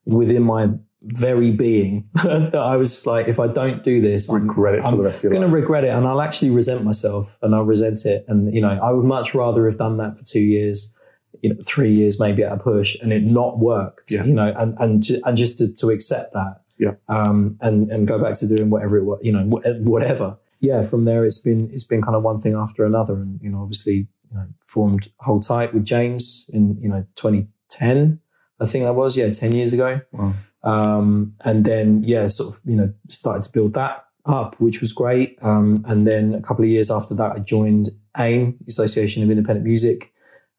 within 0.05 0.43
my 0.43 0.69
very 1.03 1.53
being 1.53 2.09
that 2.15 2.55
I 2.57 2.77
was 2.77 3.07
like, 3.07 3.29
if 3.29 3.39
I 3.39 3.47
don't 3.47 3.85
do 3.85 4.01
this, 4.01 4.29
I'm, 4.29 4.43
Regret 4.49 4.75
it 4.77 4.81
for 4.83 4.89
I'm 4.89 4.97
the 4.97 5.03
rest 5.05 5.21
of 5.21 5.25
your 5.25 5.33
going 5.39 5.49
to 5.49 5.55
life. 5.55 5.63
regret 5.63 5.85
it 5.85 5.89
and 5.91 6.07
I'll 6.07 6.21
actually 6.21 6.51
resent 6.51 6.85
myself 6.85 7.39
and 7.43 7.55
I'll 7.55 7.65
resent 7.65 8.05
it. 8.05 8.25
And, 8.29 8.53
you 8.53 8.61
know, 8.61 8.79
I 8.83 8.93
would 8.93 9.05
much 9.05 9.35
rather 9.35 9.67
have 9.67 9.79
done 9.79 9.99
that 9.99 10.19
for 10.19 10.25
two 10.25 10.41
years, 10.41 10.99
you 11.43 11.51
know, 11.51 11.57
three 11.65 11.91
years 11.93 12.19
maybe 12.19 12.43
at 12.43 12.51
a 12.53 12.57
push 12.57 12.97
and 13.01 13.13
it 13.13 13.23
not 13.23 13.59
worked, 13.59 14.11
Yeah. 14.11 14.25
you 14.25 14.35
know, 14.35 14.53
and, 14.57 14.75
and, 14.81 15.05
and 15.25 15.37
just 15.37 15.59
to, 15.59 15.73
to 15.75 15.91
accept 15.91 16.33
that. 16.33 16.63
Yeah. 16.79 16.95
Um, 17.09 17.57
and, 17.61 17.89
and 17.91 18.09
go 18.09 18.19
back 18.21 18.35
to 18.39 18.49
doing 18.49 18.69
whatever 18.71 18.97
it 18.97 19.05
was, 19.05 19.21
you 19.23 19.33
know, 19.33 19.45
whatever. 19.45 20.39
Yeah. 20.61 20.83
From 20.83 21.05
there, 21.05 21.25
it's 21.25 21.39
been, 21.39 21.71
it's 21.73 21.85
been 21.85 22.03
kind 22.03 22.17
of 22.17 22.23
one 22.23 22.41
thing 22.41 22.55
after 22.55 22.85
another. 22.85 23.15
And, 23.15 23.41
you 23.43 23.51
know, 23.51 23.63
obviously, 23.63 24.09
you 24.37 24.43
know, 24.43 24.49
formed 24.65 25.09
Hold 25.21 25.47
Tight 25.47 25.73
with 25.73 25.85
James 25.85 26.49
in, 26.53 26.79
you 26.81 26.89
know, 26.89 27.07
2010. 27.17 28.21
I 28.61 28.67
think 28.67 28.85
that 28.85 28.95
was, 28.95 29.17
yeah, 29.17 29.31
10 29.31 29.53
years 29.53 29.73
ago. 29.73 30.01
Wow. 30.13 30.33
Um, 30.63 31.35
and 31.45 31.65
then, 31.65 32.03
yeah, 32.05 32.27
sort 32.29 32.55
of, 32.55 32.61
you 32.65 32.77
know, 32.77 32.93
started 33.09 33.43
to 33.43 33.53
build 33.53 33.75
that 33.75 34.05
up, 34.27 34.57
which 34.59 34.81
was 34.81 34.93
great. 34.93 35.39
Um, 35.43 35.85
and 35.87 36.07
then 36.07 36.35
a 36.35 36.43
couple 36.43 36.65
of 36.65 36.71
years 36.71 36.91
after 36.91 37.15
that, 37.15 37.33
I 37.33 37.39
joined 37.39 37.91
AIM, 38.19 38.59
Association 38.67 39.23
of 39.23 39.31
Independent 39.31 39.65
Music. 39.65 40.13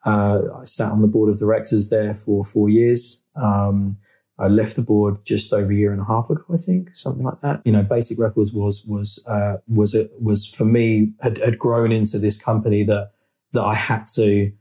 Uh, 0.06 0.42
I 0.62 0.66
sat 0.66 0.92
on 0.92 1.02
the 1.02 1.08
board 1.08 1.30
of 1.30 1.40
directors 1.40 1.90
there 1.90 2.14
for 2.14 2.46
four 2.46 2.70
years. 2.70 3.28
Um, 3.36 3.98
I 4.40 4.48
left 4.48 4.76
the 4.76 4.84
board 4.84 5.26
just 5.26 5.52
over 5.52 5.72
a 5.72 5.76
year 5.76 5.92
and 5.92 6.02
a 6.02 6.06
half 6.06 6.30
ago, 6.30 6.44
I 6.54 6.58
think, 6.58 6.96
something 6.96 7.26
like 7.26 7.42
that. 7.42 7.62
You 7.66 7.72
know, 7.72 7.82
Basic 7.82 8.20
Records 8.20 8.54
was 8.54 8.86
was 8.86 9.26
uh, 9.28 9.58
was 9.68 9.96
a, 9.96 10.08
was 10.20 10.46
for 10.46 10.66
me 10.66 11.14
had, 11.22 11.40
had 11.40 11.58
grown 11.58 11.92
into 11.92 12.20
this 12.20 12.40
company 12.40 12.84
that 12.84 13.14
that 13.54 13.64
I 13.64 13.74
had 13.74 14.06
to 14.16 14.52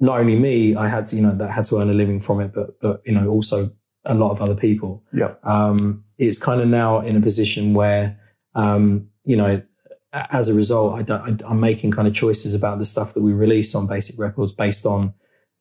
not 0.00 0.18
only 0.18 0.36
me, 0.36 0.74
I 0.74 0.88
had 0.88 1.06
to 1.06 1.16
you 1.16 1.22
know 1.22 1.34
that 1.34 1.48
I 1.48 1.52
had 1.52 1.64
to 1.66 1.78
earn 1.78 1.88
a 1.88 1.94
living 1.94 2.20
from 2.20 2.40
it, 2.40 2.52
but 2.54 2.80
but 2.80 3.00
you 3.04 3.12
know 3.12 3.28
also 3.28 3.70
a 4.04 4.14
lot 4.14 4.32
of 4.32 4.42
other 4.42 4.56
people. 4.56 5.04
Yeah. 5.12 5.34
Um, 5.44 6.04
it's 6.18 6.38
kind 6.38 6.60
of 6.60 6.68
now 6.68 7.00
in 7.00 7.16
a 7.16 7.20
position 7.20 7.72
where 7.72 8.18
um, 8.54 9.08
you 9.24 9.36
know 9.36 9.62
as 10.12 10.48
a 10.48 10.54
result, 10.54 11.10
I 11.10 11.36
I'm 11.48 11.60
making 11.60 11.92
kind 11.92 12.06
of 12.06 12.14
choices 12.14 12.54
about 12.54 12.78
the 12.78 12.84
stuff 12.84 13.14
that 13.14 13.22
we 13.22 13.32
release 13.32 13.74
on 13.74 13.86
Basic 13.86 14.18
Records 14.18 14.52
based 14.52 14.84
on 14.84 15.14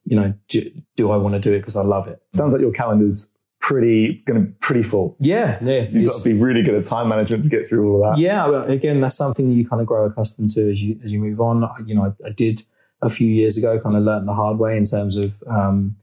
you 0.03 0.15
know 0.15 0.33
do, 0.49 0.69
do 0.95 1.11
I 1.11 1.17
want 1.17 1.35
to 1.35 1.39
do 1.39 1.53
it 1.53 1.59
because 1.59 1.75
I 1.75 1.83
love 1.83 2.07
it. 2.07 2.19
Sounds 2.33 2.51
like 2.51 2.61
your 2.61 2.73
calendar's 2.73 3.29
pretty 3.61 4.23
going 4.25 4.45
to 4.45 4.51
pretty 4.59 4.83
full. 4.83 5.15
Yeah, 5.19 5.57
yeah. 5.61 5.85
You've 5.89 6.09
got 6.09 6.21
to 6.21 6.29
be 6.29 6.37
really 6.37 6.63
good 6.63 6.75
at 6.75 6.83
time 6.83 7.07
management 7.07 7.43
to 7.43 7.49
get 7.49 7.67
through 7.67 7.87
all 7.87 8.03
of 8.03 8.15
that. 8.15 8.21
Yeah, 8.21 8.47
well, 8.47 8.63
again, 8.63 8.99
that's 8.99 9.15
something 9.15 9.51
you 9.51 9.67
kind 9.67 9.81
of 9.81 9.87
grow 9.87 10.05
accustomed 10.05 10.49
to 10.49 10.69
as 10.69 10.81
you 10.81 10.99
as 11.03 11.11
you 11.11 11.19
move 11.19 11.39
on. 11.39 11.63
I, 11.63 11.69
you 11.85 11.95
know, 11.95 12.05
I, 12.05 12.27
I 12.27 12.31
did 12.31 12.63
a 13.01 13.09
few 13.09 13.27
years 13.27 13.57
ago, 13.57 13.79
kind 13.79 13.95
of 13.95 14.03
learned 14.03 14.27
the 14.27 14.33
hard 14.33 14.57
way 14.57 14.77
in 14.77 14.85
terms 14.85 15.15
of, 15.15 15.41
um, 15.47 15.95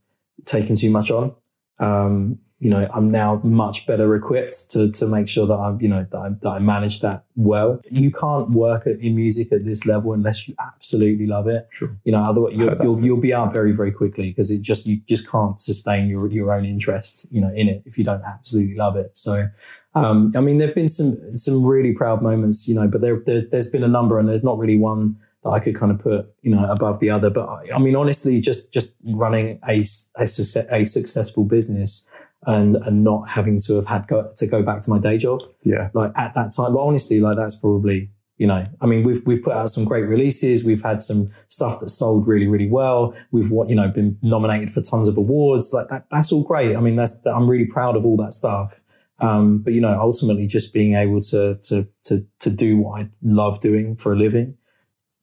taking 0.45 0.77
too 0.77 0.91
much 0.91 1.11
on. 1.11 1.35
Um, 1.79 2.39
you 2.61 2.71
know, 2.71 2.89
I'm 2.93 3.13
now 3.13 3.41
much 3.45 3.87
better 3.87 4.17
equipped 4.17 4.73
to 4.73 4.91
to 4.91 5.07
make 5.07 5.29
sure 5.29 5.47
that 5.47 5.55
I'm, 5.55 5.81
you 5.81 5.89
know, 5.89 6.05
that 6.11 6.19
I, 6.19 6.29
that 6.41 6.51
I 6.57 6.59
manage 6.59 7.01
that 7.03 7.25
well. 7.37 7.81
You 7.89 8.11
can't 8.11 8.51
work 8.51 8.85
at, 8.85 8.99
in 8.99 9.15
music 9.15 9.53
at 9.53 9.65
this 9.65 9.87
level 9.87 10.13
unless 10.13 10.49
you 10.49 10.57
absolutely 10.59 11.29
love 11.29 11.47
it. 11.47 11.69
Sure. 11.71 11.97
You 12.03 12.11
know, 12.11 12.23
otherwise 12.23 12.55
you'll 12.57 12.75
you'll, 12.83 13.01
you'll 13.01 13.21
be 13.21 13.33
out 13.33 13.53
very 13.53 13.73
very 13.73 13.93
quickly 13.93 14.31
because 14.31 14.51
it 14.51 14.63
just 14.63 14.87
you 14.87 15.01
just 15.09 15.31
can't 15.31 15.61
sustain 15.61 16.09
your 16.09 16.29
your 16.33 16.53
own 16.53 16.65
interest, 16.65 17.29
you 17.31 17.41
know, 17.41 17.53
in 17.55 17.69
it 17.69 17.83
if 17.87 17.97
you 17.97 18.03
don't 18.03 18.25
absolutely 18.27 18.75
love 18.75 18.97
it. 18.97 19.17
So, 19.17 19.47
um, 19.95 20.33
I 20.37 20.41
mean, 20.41 20.59
there've 20.59 20.75
been 20.75 20.89
some 20.89 21.37
some 21.37 21.65
really 21.65 21.93
proud 21.93 22.23
moments, 22.23 22.67
you 22.67 22.75
know, 22.75 22.89
but 22.89 23.03
there, 23.03 23.23
there 23.25 23.43
there's 23.43 23.71
been 23.71 23.85
a 23.85 23.89
number, 23.89 24.19
and 24.19 24.29
there's 24.29 24.43
not 24.43 24.59
really 24.59 24.81
one 24.81 25.17
that 25.45 25.51
I 25.51 25.61
could 25.61 25.77
kind 25.77 25.93
of 25.93 25.99
put, 25.99 26.33
you 26.43 26.51
know, 26.51 26.71
above 26.71 27.01
the 27.01 27.11
other. 27.11 27.31
But 27.31 27.49
I, 27.49 27.77
I 27.77 27.79
mean, 27.79 27.97
honestly, 27.97 28.41
just 28.41 28.73
just 28.73 28.95
running 29.05 29.61
a 29.69 29.83
a, 30.17 30.25
a 30.25 30.85
successful 30.85 31.45
business 31.45 32.11
and 32.47 32.77
and 32.77 33.05
not 33.05 33.29
having 33.29 33.59
to 33.67 33.75
have 33.77 33.87
had 33.87 34.07
go, 34.07 34.33
to 34.37 34.47
go 34.47 34.63
back 34.63 34.81
to 34.83 34.91
my 34.91 34.99
day 34.99 35.19
job. 35.19 35.41
Yeah. 35.65 35.91
Like 35.95 36.13
at 36.17 36.35
that 36.35 36.53
time, 36.57 36.75
but 36.75 36.81
honestly, 36.81 37.21
like 37.21 37.37
that's 37.37 37.55
probably 37.55 38.11
you 38.39 38.47
know, 38.47 38.65
I 38.81 38.87
mean, 38.87 39.03
we've 39.03 39.21
we've 39.27 39.43
put 39.43 39.53
out 39.53 39.69
some 39.69 39.85
great 39.85 40.05
releases. 40.07 40.65
We've 40.65 40.83
had 40.83 41.03
some 41.03 41.29
stuff 41.49 41.81
that 41.81 41.89
sold 41.89 42.29
really, 42.29 42.47
really 42.47 42.71
well. 42.71 43.15
We've 43.33 43.51
what 43.51 43.69
you 43.69 43.75
know 43.75 43.89
been 43.89 44.17
nominated 44.23 44.71
for 44.71 44.81
tons 44.81 45.09
of 45.09 45.17
awards. 45.17 45.73
Like 45.73 45.89
that, 45.89 46.07
that's 46.11 46.33
all 46.33 46.45
great. 46.45 46.77
I 46.77 46.81
mean, 46.81 46.95
that's 46.95 47.25
I'm 47.27 47.51
really 47.51 47.67
proud 47.67 47.97
of 47.97 48.07
all 48.07 48.17
that 48.19 48.33
stuff. 48.33 48.81
Um, 49.21 49.59
but 49.59 49.73
you 49.73 49.81
know, 49.81 49.99
ultimately, 49.99 50.47
just 50.47 50.73
being 50.73 50.95
able 50.95 51.21
to 51.21 51.59
to 51.65 51.89
to 52.05 52.27
to 52.39 52.51
do 52.51 52.77
what 52.77 53.01
I 53.01 53.11
love 53.23 53.61
doing 53.61 53.97
for 53.97 54.13
a 54.13 54.17
living, 54.17 54.57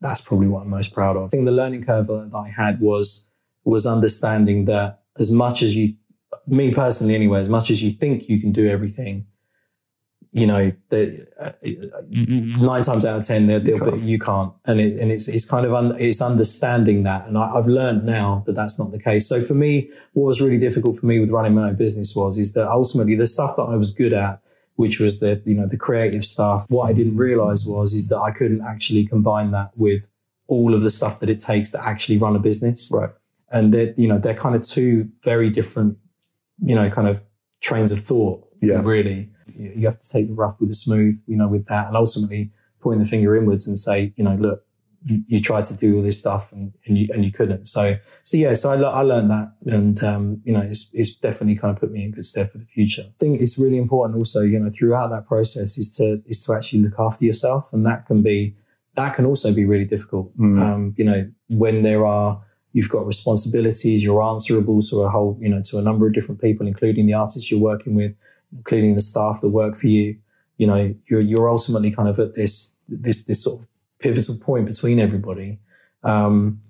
that's 0.05 0.21
probably 0.21 0.47
what 0.47 0.61
I'm 0.61 0.69
most 0.69 0.93
proud 0.93 1.17
of. 1.17 1.23
I 1.25 1.27
think 1.29 1.45
the 1.45 1.51
learning 1.51 1.83
curve 1.83 2.07
that 2.07 2.31
I 2.33 2.49
had 2.49 2.79
was 2.79 3.33
was 3.63 3.85
understanding 3.85 4.65
that 4.65 5.01
as 5.17 5.31
much 5.31 5.63
as 5.63 5.75
you 5.75 5.95
me 6.47 6.73
personally 6.73 7.15
anyway, 7.15 7.39
as 7.39 7.49
much 7.49 7.71
as 7.71 7.83
you 7.83 7.91
think 7.91 8.29
you 8.29 8.39
can 8.39 8.51
do 8.51 8.67
everything, 8.69 9.25
you 10.31 10.45
know, 10.45 10.71
the, 10.89 11.25
uh, 11.39 11.53
nine 12.01 12.83
times 12.83 13.05
out 13.05 13.19
of 13.19 13.25
ten, 13.25 13.47
they'll, 13.47 13.59
they'll, 13.59 13.79
can't. 13.79 14.01
you 14.01 14.19
can't. 14.19 14.53
And, 14.65 14.79
it, 14.79 14.99
and 14.99 15.11
it's, 15.11 15.27
it's 15.27 15.49
kind 15.49 15.65
of, 15.65 15.73
un, 15.73 15.95
it's 15.97 16.21
understanding 16.21 17.03
that. 17.03 17.25
And 17.27 17.37
I, 17.37 17.51
have 17.55 17.67
learned 17.67 18.05
now 18.05 18.43
that 18.45 18.53
that's 18.53 18.77
not 18.77 18.91
the 18.91 18.99
case. 18.99 19.27
So 19.27 19.41
for 19.41 19.53
me, 19.53 19.89
what 20.13 20.25
was 20.25 20.41
really 20.41 20.59
difficult 20.59 20.99
for 20.99 21.05
me 21.05 21.19
with 21.19 21.31
running 21.31 21.55
my 21.55 21.69
own 21.69 21.75
business 21.75 22.13
was, 22.15 22.37
is 22.37 22.53
that 22.53 22.67
ultimately 22.67 23.15
the 23.15 23.27
stuff 23.27 23.55
that 23.55 23.63
I 23.63 23.77
was 23.77 23.91
good 23.91 24.13
at, 24.13 24.41
which 24.75 24.99
was 24.99 25.19
the, 25.19 25.41
you 25.45 25.55
know, 25.55 25.67
the 25.67 25.77
creative 25.77 26.25
stuff, 26.25 26.65
what 26.69 26.89
I 26.89 26.93
didn't 26.93 27.17
realize 27.17 27.65
was, 27.65 27.93
is 27.93 28.09
that 28.09 28.19
I 28.19 28.31
couldn't 28.31 28.61
actually 28.61 29.05
combine 29.05 29.51
that 29.51 29.71
with 29.75 30.09
all 30.47 30.73
of 30.73 30.81
the 30.81 30.89
stuff 30.89 31.19
that 31.19 31.29
it 31.29 31.39
takes 31.39 31.71
to 31.71 31.83
actually 31.83 32.17
run 32.17 32.35
a 32.35 32.39
business. 32.39 32.91
Right. 32.93 33.09
And 33.51 33.73
they're, 33.73 33.93
you 33.97 34.07
know, 34.07 34.17
they're 34.17 34.33
kind 34.33 34.55
of 34.55 34.63
two 34.63 35.09
very 35.23 35.49
different 35.49 35.97
you 36.61 36.75
know, 36.75 36.89
kind 36.89 37.07
of 37.07 37.21
trains 37.61 37.91
of 37.91 37.99
thought. 37.99 38.47
Yeah. 38.61 38.81
Really, 38.83 39.29
you 39.55 39.85
have 39.85 39.99
to 39.99 40.09
take 40.09 40.27
the 40.27 40.33
rough 40.33 40.59
with 40.59 40.69
the 40.69 40.75
smooth, 40.75 41.21
you 41.27 41.35
know, 41.35 41.47
with 41.47 41.67
that, 41.67 41.87
and 41.87 41.95
ultimately 41.95 42.51
pointing 42.81 43.03
the 43.03 43.09
finger 43.09 43.35
inwards 43.35 43.67
and 43.67 43.77
say, 43.77 44.13
you 44.15 44.23
know, 44.23 44.35
look, 44.35 44.64
you, 45.05 45.23
you 45.27 45.39
tried 45.39 45.63
to 45.65 45.75
do 45.75 45.95
all 45.95 46.01
this 46.01 46.19
stuff 46.19 46.51
and, 46.51 46.73
and 46.85 46.97
you 46.97 47.07
and 47.13 47.23
you 47.23 47.31
couldn't. 47.31 47.67
So 47.67 47.97
so 48.23 48.37
yeah, 48.37 48.53
so 48.55 48.71
I, 48.71 48.99
I 48.99 49.01
learned 49.01 49.31
that, 49.31 49.53
and 49.65 50.03
um, 50.03 50.41
you 50.43 50.53
know, 50.53 50.61
it's 50.61 50.89
it's 50.93 51.15
definitely 51.15 51.55
kind 51.55 51.73
of 51.73 51.79
put 51.79 51.91
me 51.91 52.03
in 52.03 52.11
good 52.11 52.25
stead 52.25 52.51
for 52.51 52.57
the 52.57 52.65
future. 52.65 53.03
I 53.05 53.13
think 53.19 53.39
it's 53.39 53.57
really 53.57 53.77
important 53.77 54.17
also, 54.17 54.41
you 54.41 54.59
know, 54.59 54.69
throughout 54.69 55.11
that 55.11 55.27
process 55.27 55.77
is 55.77 55.95
to 55.97 56.21
is 56.25 56.43
to 56.45 56.53
actually 56.53 56.81
look 56.81 56.99
after 56.99 57.23
yourself, 57.23 57.71
and 57.71 57.85
that 57.85 58.05
can 58.05 58.23
be 58.23 58.55
that 58.95 59.15
can 59.15 59.25
also 59.25 59.53
be 59.53 59.65
really 59.65 59.85
difficult. 59.85 60.35
Mm. 60.37 60.59
Um, 60.59 60.93
you 60.97 61.05
know, 61.05 61.29
when 61.47 61.83
there 61.83 62.05
are 62.05 62.41
You've 62.75 62.89
got 62.89 63.05
responsibilities. 63.05 64.03
You're 64.03 64.21
answerable 64.21 64.81
to 64.81 65.03
a 65.03 65.09
whole, 65.09 65.37
you 65.39 65.47
know, 65.47 65.61
to 65.63 65.77
a 65.77 65.81
number 65.81 66.07
of 66.07 66.13
different 66.13 66.41
people, 66.41 66.67
including 66.67 67.05
the 67.05 67.13
artists 67.13 67.49
you're 67.49 67.57
working 67.57 67.95
with, 67.95 68.13
including 68.51 68.95
the 68.95 69.01
staff 69.01 69.39
that 69.39 69.47
work 69.47 69.77
for 69.77 69.87
you. 69.87 70.17
You 70.57 70.67
know, 70.67 70.93
you're, 71.09 71.21
you're 71.21 71.49
ultimately 71.49 71.89
kind 71.89 72.09
of 72.09 72.19
at 72.19 72.35
this, 72.35 72.77
this, 72.89 73.23
this 73.27 73.41
sort 73.41 73.61
of 73.61 73.67
pivotal 73.99 74.37
point 74.37 74.65
between 74.65 74.99
everybody. 74.99 75.59
Um, 76.03 76.61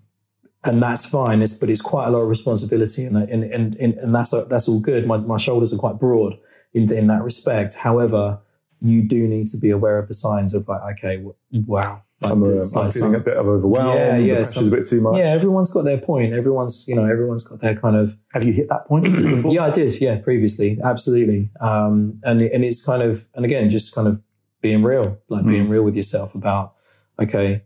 and 0.64 0.82
that's 0.82 1.06
fine. 1.06 1.42
It's, 1.42 1.54
but 1.54 1.70
it's 1.70 1.82
quite 1.82 2.08
a 2.08 2.12
lot 2.12 2.22
of 2.22 2.30
responsibility, 2.30 3.06
and 3.06 3.18
and 3.18 3.44
and, 3.44 3.76
and 3.76 4.16
that's 4.16 4.32
that's 4.48 4.68
all 4.68 4.80
good. 4.80 5.06
My 5.06 5.18
my 5.18 5.38
shoulders 5.38 5.72
are 5.74 5.78
quite 5.78 6.00
broad 6.00 6.40
in 6.74 6.92
in 6.92 7.08
that 7.08 7.22
respect. 7.22 7.76
However, 7.76 8.42
you 8.82 9.08
do 9.08 9.28
need 9.28 9.48
to 9.48 9.58
be 9.58 9.70
aware 9.70 10.00
of 10.00 10.08
the 10.08 10.14
signs 10.14 10.54
of 10.54 10.68
like, 10.68 10.82
okay, 10.94 11.24
wow, 11.52 12.04
like 12.22 12.32
I'm, 12.32 12.44
a, 12.44 12.62
I'm 12.78 12.92
feeling 12.92 13.16
a 13.16 13.20
bit 13.20 13.38
of 13.38 13.48
overwhelmed. 13.48 13.96
Yeah, 13.96 14.18
yeah. 14.18 14.28
The 14.28 14.34
pressure's 14.36 14.54
some, 14.56 14.68
a 14.68 14.72
bit 14.72 14.86
too 14.86 15.02
much. 15.02 15.18
Yeah, 15.18 15.26
everyone's 15.26 15.70
got 15.70 15.84
their 15.84 15.98
point. 15.98 16.34
Everyone's, 16.34 16.86
you 16.88 16.96
know, 16.96 17.06
everyone's 17.06 17.44
got 17.44 17.62
their 17.62 17.76
kind 17.76 17.96
of. 17.96 18.16
Have 18.34 18.44
you 18.44 18.54
hit 18.54 18.70
that 18.70 18.86
point 18.88 19.06
yeah, 19.48 19.66
I 19.66 19.70
did. 19.70 20.00
Yeah, 20.00 20.20
previously, 20.20 20.80
absolutely. 20.84 21.52
Um, 21.60 22.20
and 22.24 22.42
and 22.42 22.64
it's 22.64 22.86
kind 22.86 23.04
of, 23.04 23.28
and 23.36 23.46
again, 23.46 23.70
just 23.70 23.94
kind 23.94 24.08
of 24.08 24.22
being 24.62 24.84
real, 24.84 25.20
like 25.30 25.44
mm. 25.44 25.50
being 25.50 25.70
real 25.70 25.84
with 25.84 25.96
yourself 25.96 26.34
about, 26.34 26.74
okay, 27.20 27.64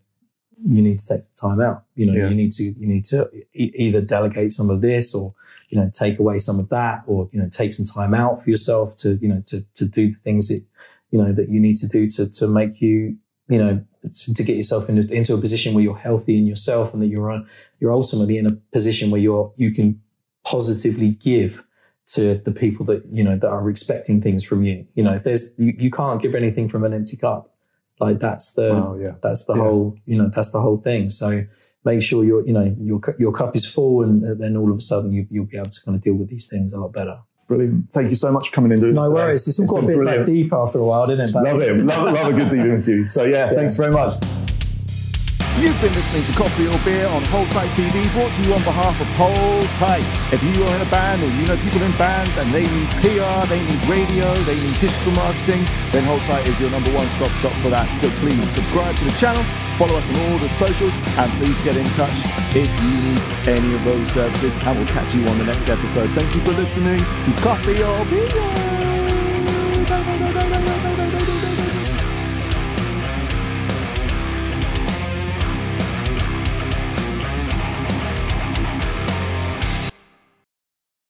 you 0.65 0.81
need 0.81 0.99
to 0.99 1.07
take 1.07 1.33
time 1.35 1.61
out. 1.61 1.85
You 1.95 2.07
know, 2.07 2.13
yeah. 2.13 2.29
you 2.29 2.35
need 2.35 2.51
to 2.53 2.63
you 2.63 2.87
need 2.87 3.05
to 3.05 3.29
e- 3.53 3.71
either 3.75 4.01
delegate 4.01 4.51
some 4.51 4.69
of 4.69 4.81
this, 4.81 5.15
or 5.15 5.33
you 5.69 5.79
know, 5.79 5.89
take 5.93 6.19
away 6.19 6.39
some 6.39 6.59
of 6.59 6.69
that, 6.69 7.03
or 7.07 7.29
you 7.31 7.39
know, 7.39 7.49
take 7.49 7.73
some 7.73 7.85
time 7.85 8.13
out 8.13 8.43
for 8.43 8.49
yourself 8.49 8.95
to 8.97 9.15
you 9.15 9.27
know 9.27 9.41
to 9.47 9.61
to 9.75 9.85
do 9.85 10.09
the 10.09 10.17
things 10.17 10.47
that 10.49 10.63
you 11.11 11.19
know 11.19 11.31
that 11.33 11.49
you 11.49 11.59
need 11.59 11.77
to 11.77 11.87
do 11.87 12.07
to 12.07 12.29
to 12.29 12.47
make 12.47 12.81
you 12.81 13.17
you 13.49 13.57
know, 13.57 13.83
to 14.13 14.43
get 14.43 14.55
yourself 14.55 14.87
into, 14.87 15.11
into 15.11 15.33
a 15.33 15.41
position 15.41 15.73
where 15.73 15.83
you're 15.83 15.97
healthy 15.97 16.37
in 16.37 16.47
yourself 16.47 16.93
and 16.93 17.01
that 17.01 17.07
you're 17.07 17.31
on, 17.31 17.47
you're 17.79 17.91
ultimately 17.91 18.37
in 18.37 18.45
a 18.45 18.51
position 18.71 19.09
where 19.09 19.19
you're, 19.19 19.51
you 19.57 19.73
can 19.73 19.99
positively 20.45 21.09
give 21.09 21.65
to 22.05 22.35
the 22.35 22.51
people 22.51 22.85
that, 22.85 23.03
you 23.07 23.23
know, 23.23 23.35
that 23.35 23.49
are 23.49 23.69
expecting 23.69 24.21
things 24.21 24.43
from 24.43 24.63
you. 24.63 24.85
You 24.93 25.03
know, 25.03 25.13
if 25.13 25.23
there's, 25.23 25.53
you, 25.57 25.73
you 25.77 25.91
can't 25.91 26.21
give 26.21 26.35
anything 26.35 26.67
from 26.67 26.83
an 26.83 26.93
empty 26.93 27.17
cup. 27.17 27.55
Like 27.99 28.19
that's 28.19 28.53
the, 28.53 28.69
oh, 28.69 28.97
yeah. 29.01 29.15
that's 29.21 29.45
the 29.45 29.55
yeah. 29.55 29.61
whole, 29.61 29.97
you 30.05 30.17
know, 30.17 30.29
that's 30.33 30.51
the 30.51 30.61
whole 30.61 30.77
thing. 30.77 31.09
So 31.09 31.43
make 31.83 32.01
sure 32.01 32.23
your, 32.23 32.45
you 32.45 32.53
know, 32.53 32.75
your, 32.79 33.01
your 33.17 33.33
cup 33.33 33.55
is 33.55 33.69
full 33.69 34.01
and 34.03 34.23
uh, 34.23 34.35
then 34.37 34.55
all 34.55 34.71
of 34.71 34.77
a 34.77 34.81
sudden 34.81 35.11
you, 35.11 35.27
you'll 35.29 35.45
be 35.45 35.57
able 35.57 35.69
to 35.69 35.81
kind 35.85 35.95
of 35.95 36.01
deal 36.01 36.15
with 36.15 36.29
these 36.29 36.47
things 36.47 36.73
a 36.73 36.79
lot 36.79 36.93
better. 36.93 37.19
Brilliant. 37.47 37.89
Thank 37.89 38.09
you 38.09 38.15
so 38.15 38.31
much 38.31 38.49
for 38.49 38.55
coming 38.55 38.71
in. 38.71 38.93
No 38.93 39.01
uh, 39.01 39.11
worries. 39.11 39.45
This 39.45 39.59
all 39.59 39.65
got 39.65 39.83
a 39.83 39.87
bit 39.87 39.97
like 40.03 40.25
deep 40.25 40.53
after 40.53 40.77
a 40.79 40.85
while, 40.85 41.07
didn't 41.07 41.29
it? 41.29 41.35
love 41.35 41.59
it. 41.61 41.75
Love, 41.77 42.13
love 42.13 42.27
a 42.27 42.33
good 42.33 42.49
deep 42.49 42.59
interview. 42.59 43.05
So 43.07 43.23
yeah, 43.23 43.31
yeah, 43.49 43.55
thanks 43.55 43.75
very 43.75 43.91
much. 43.91 44.13
You've 45.59 45.81
been 45.81 45.91
listening 45.91 46.23
to 46.23 46.31
Coffee 46.39 46.67
or 46.67 46.79
Beer 46.85 47.05
on 47.07 47.21
Hold 47.35 47.51
Tight 47.51 47.67
TV, 47.75 47.99
brought 48.13 48.31
to 48.31 48.41
you 48.47 48.53
on 48.55 48.63
behalf 48.63 48.95
of 48.95 49.07
Hold 49.19 49.67
Tight. 49.75 50.07
If 50.31 50.39
you 50.39 50.63
are 50.63 50.73
in 50.73 50.81
a 50.81 50.89
band 50.89 51.21
or 51.21 51.27
you 51.35 51.45
know 51.47 51.57
people 51.57 51.83
in 51.83 51.91
bands 51.99 52.31
and 52.37 52.47
they 52.55 52.63
need 52.63 52.87
PR, 53.03 53.43
they 53.51 53.59
need 53.67 53.83
radio, 53.83 54.33
they 54.47 54.55
need 54.55 54.79
digital 54.79 55.11
marketing, 55.19 55.67
then 55.91 56.05
Hold 56.05 56.21
Tight 56.21 56.47
is 56.47 56.57
your 56.61 56.71
number 56.71 56.95
one 56.95 57.05
stop 57.19 57.31
shop 57.43 57.51
for 57.59 57.67
that. 57.75 57.91
So 57.99 58.07
please 58.23 58.39
subscribe 58.55 58.95
to 58.95 59.03
the 59.03 59.11
channel, 59.19 59.43
follow 59.75 59.99
us 59.99 60.07
on 60.07 60.15
all 60.31 60.39
the 60.39 60.47
socials, 60.47 60.95
and 61.19 61.27
please 61.43 61.59
get 61.67 61.75
in 61.75 61.83
touch 61.99 62.15
if 62.55 62.71
you 62.79 62.95
need 63.03 63.19
any 63.51 63.75
of 63.75 63.83
those 63.83 64.07
services. 64.15 64.55
And 64.63 64.77
we'll 64.79 64.87
catch 64.87 65.13
you 65.13 65.27
on 65.27 65.37
the 65.39 65.45
next 65.51 65.67
episode. 65.67 66.07
Thank 66.15 66.35
you 66.35 66.41
for 66.47 66.55
listening 66.55 66.99
to 66.99 67.31
Coffee 67.43 67.83
or 67.83 68.07
Beer. 68.07 68.69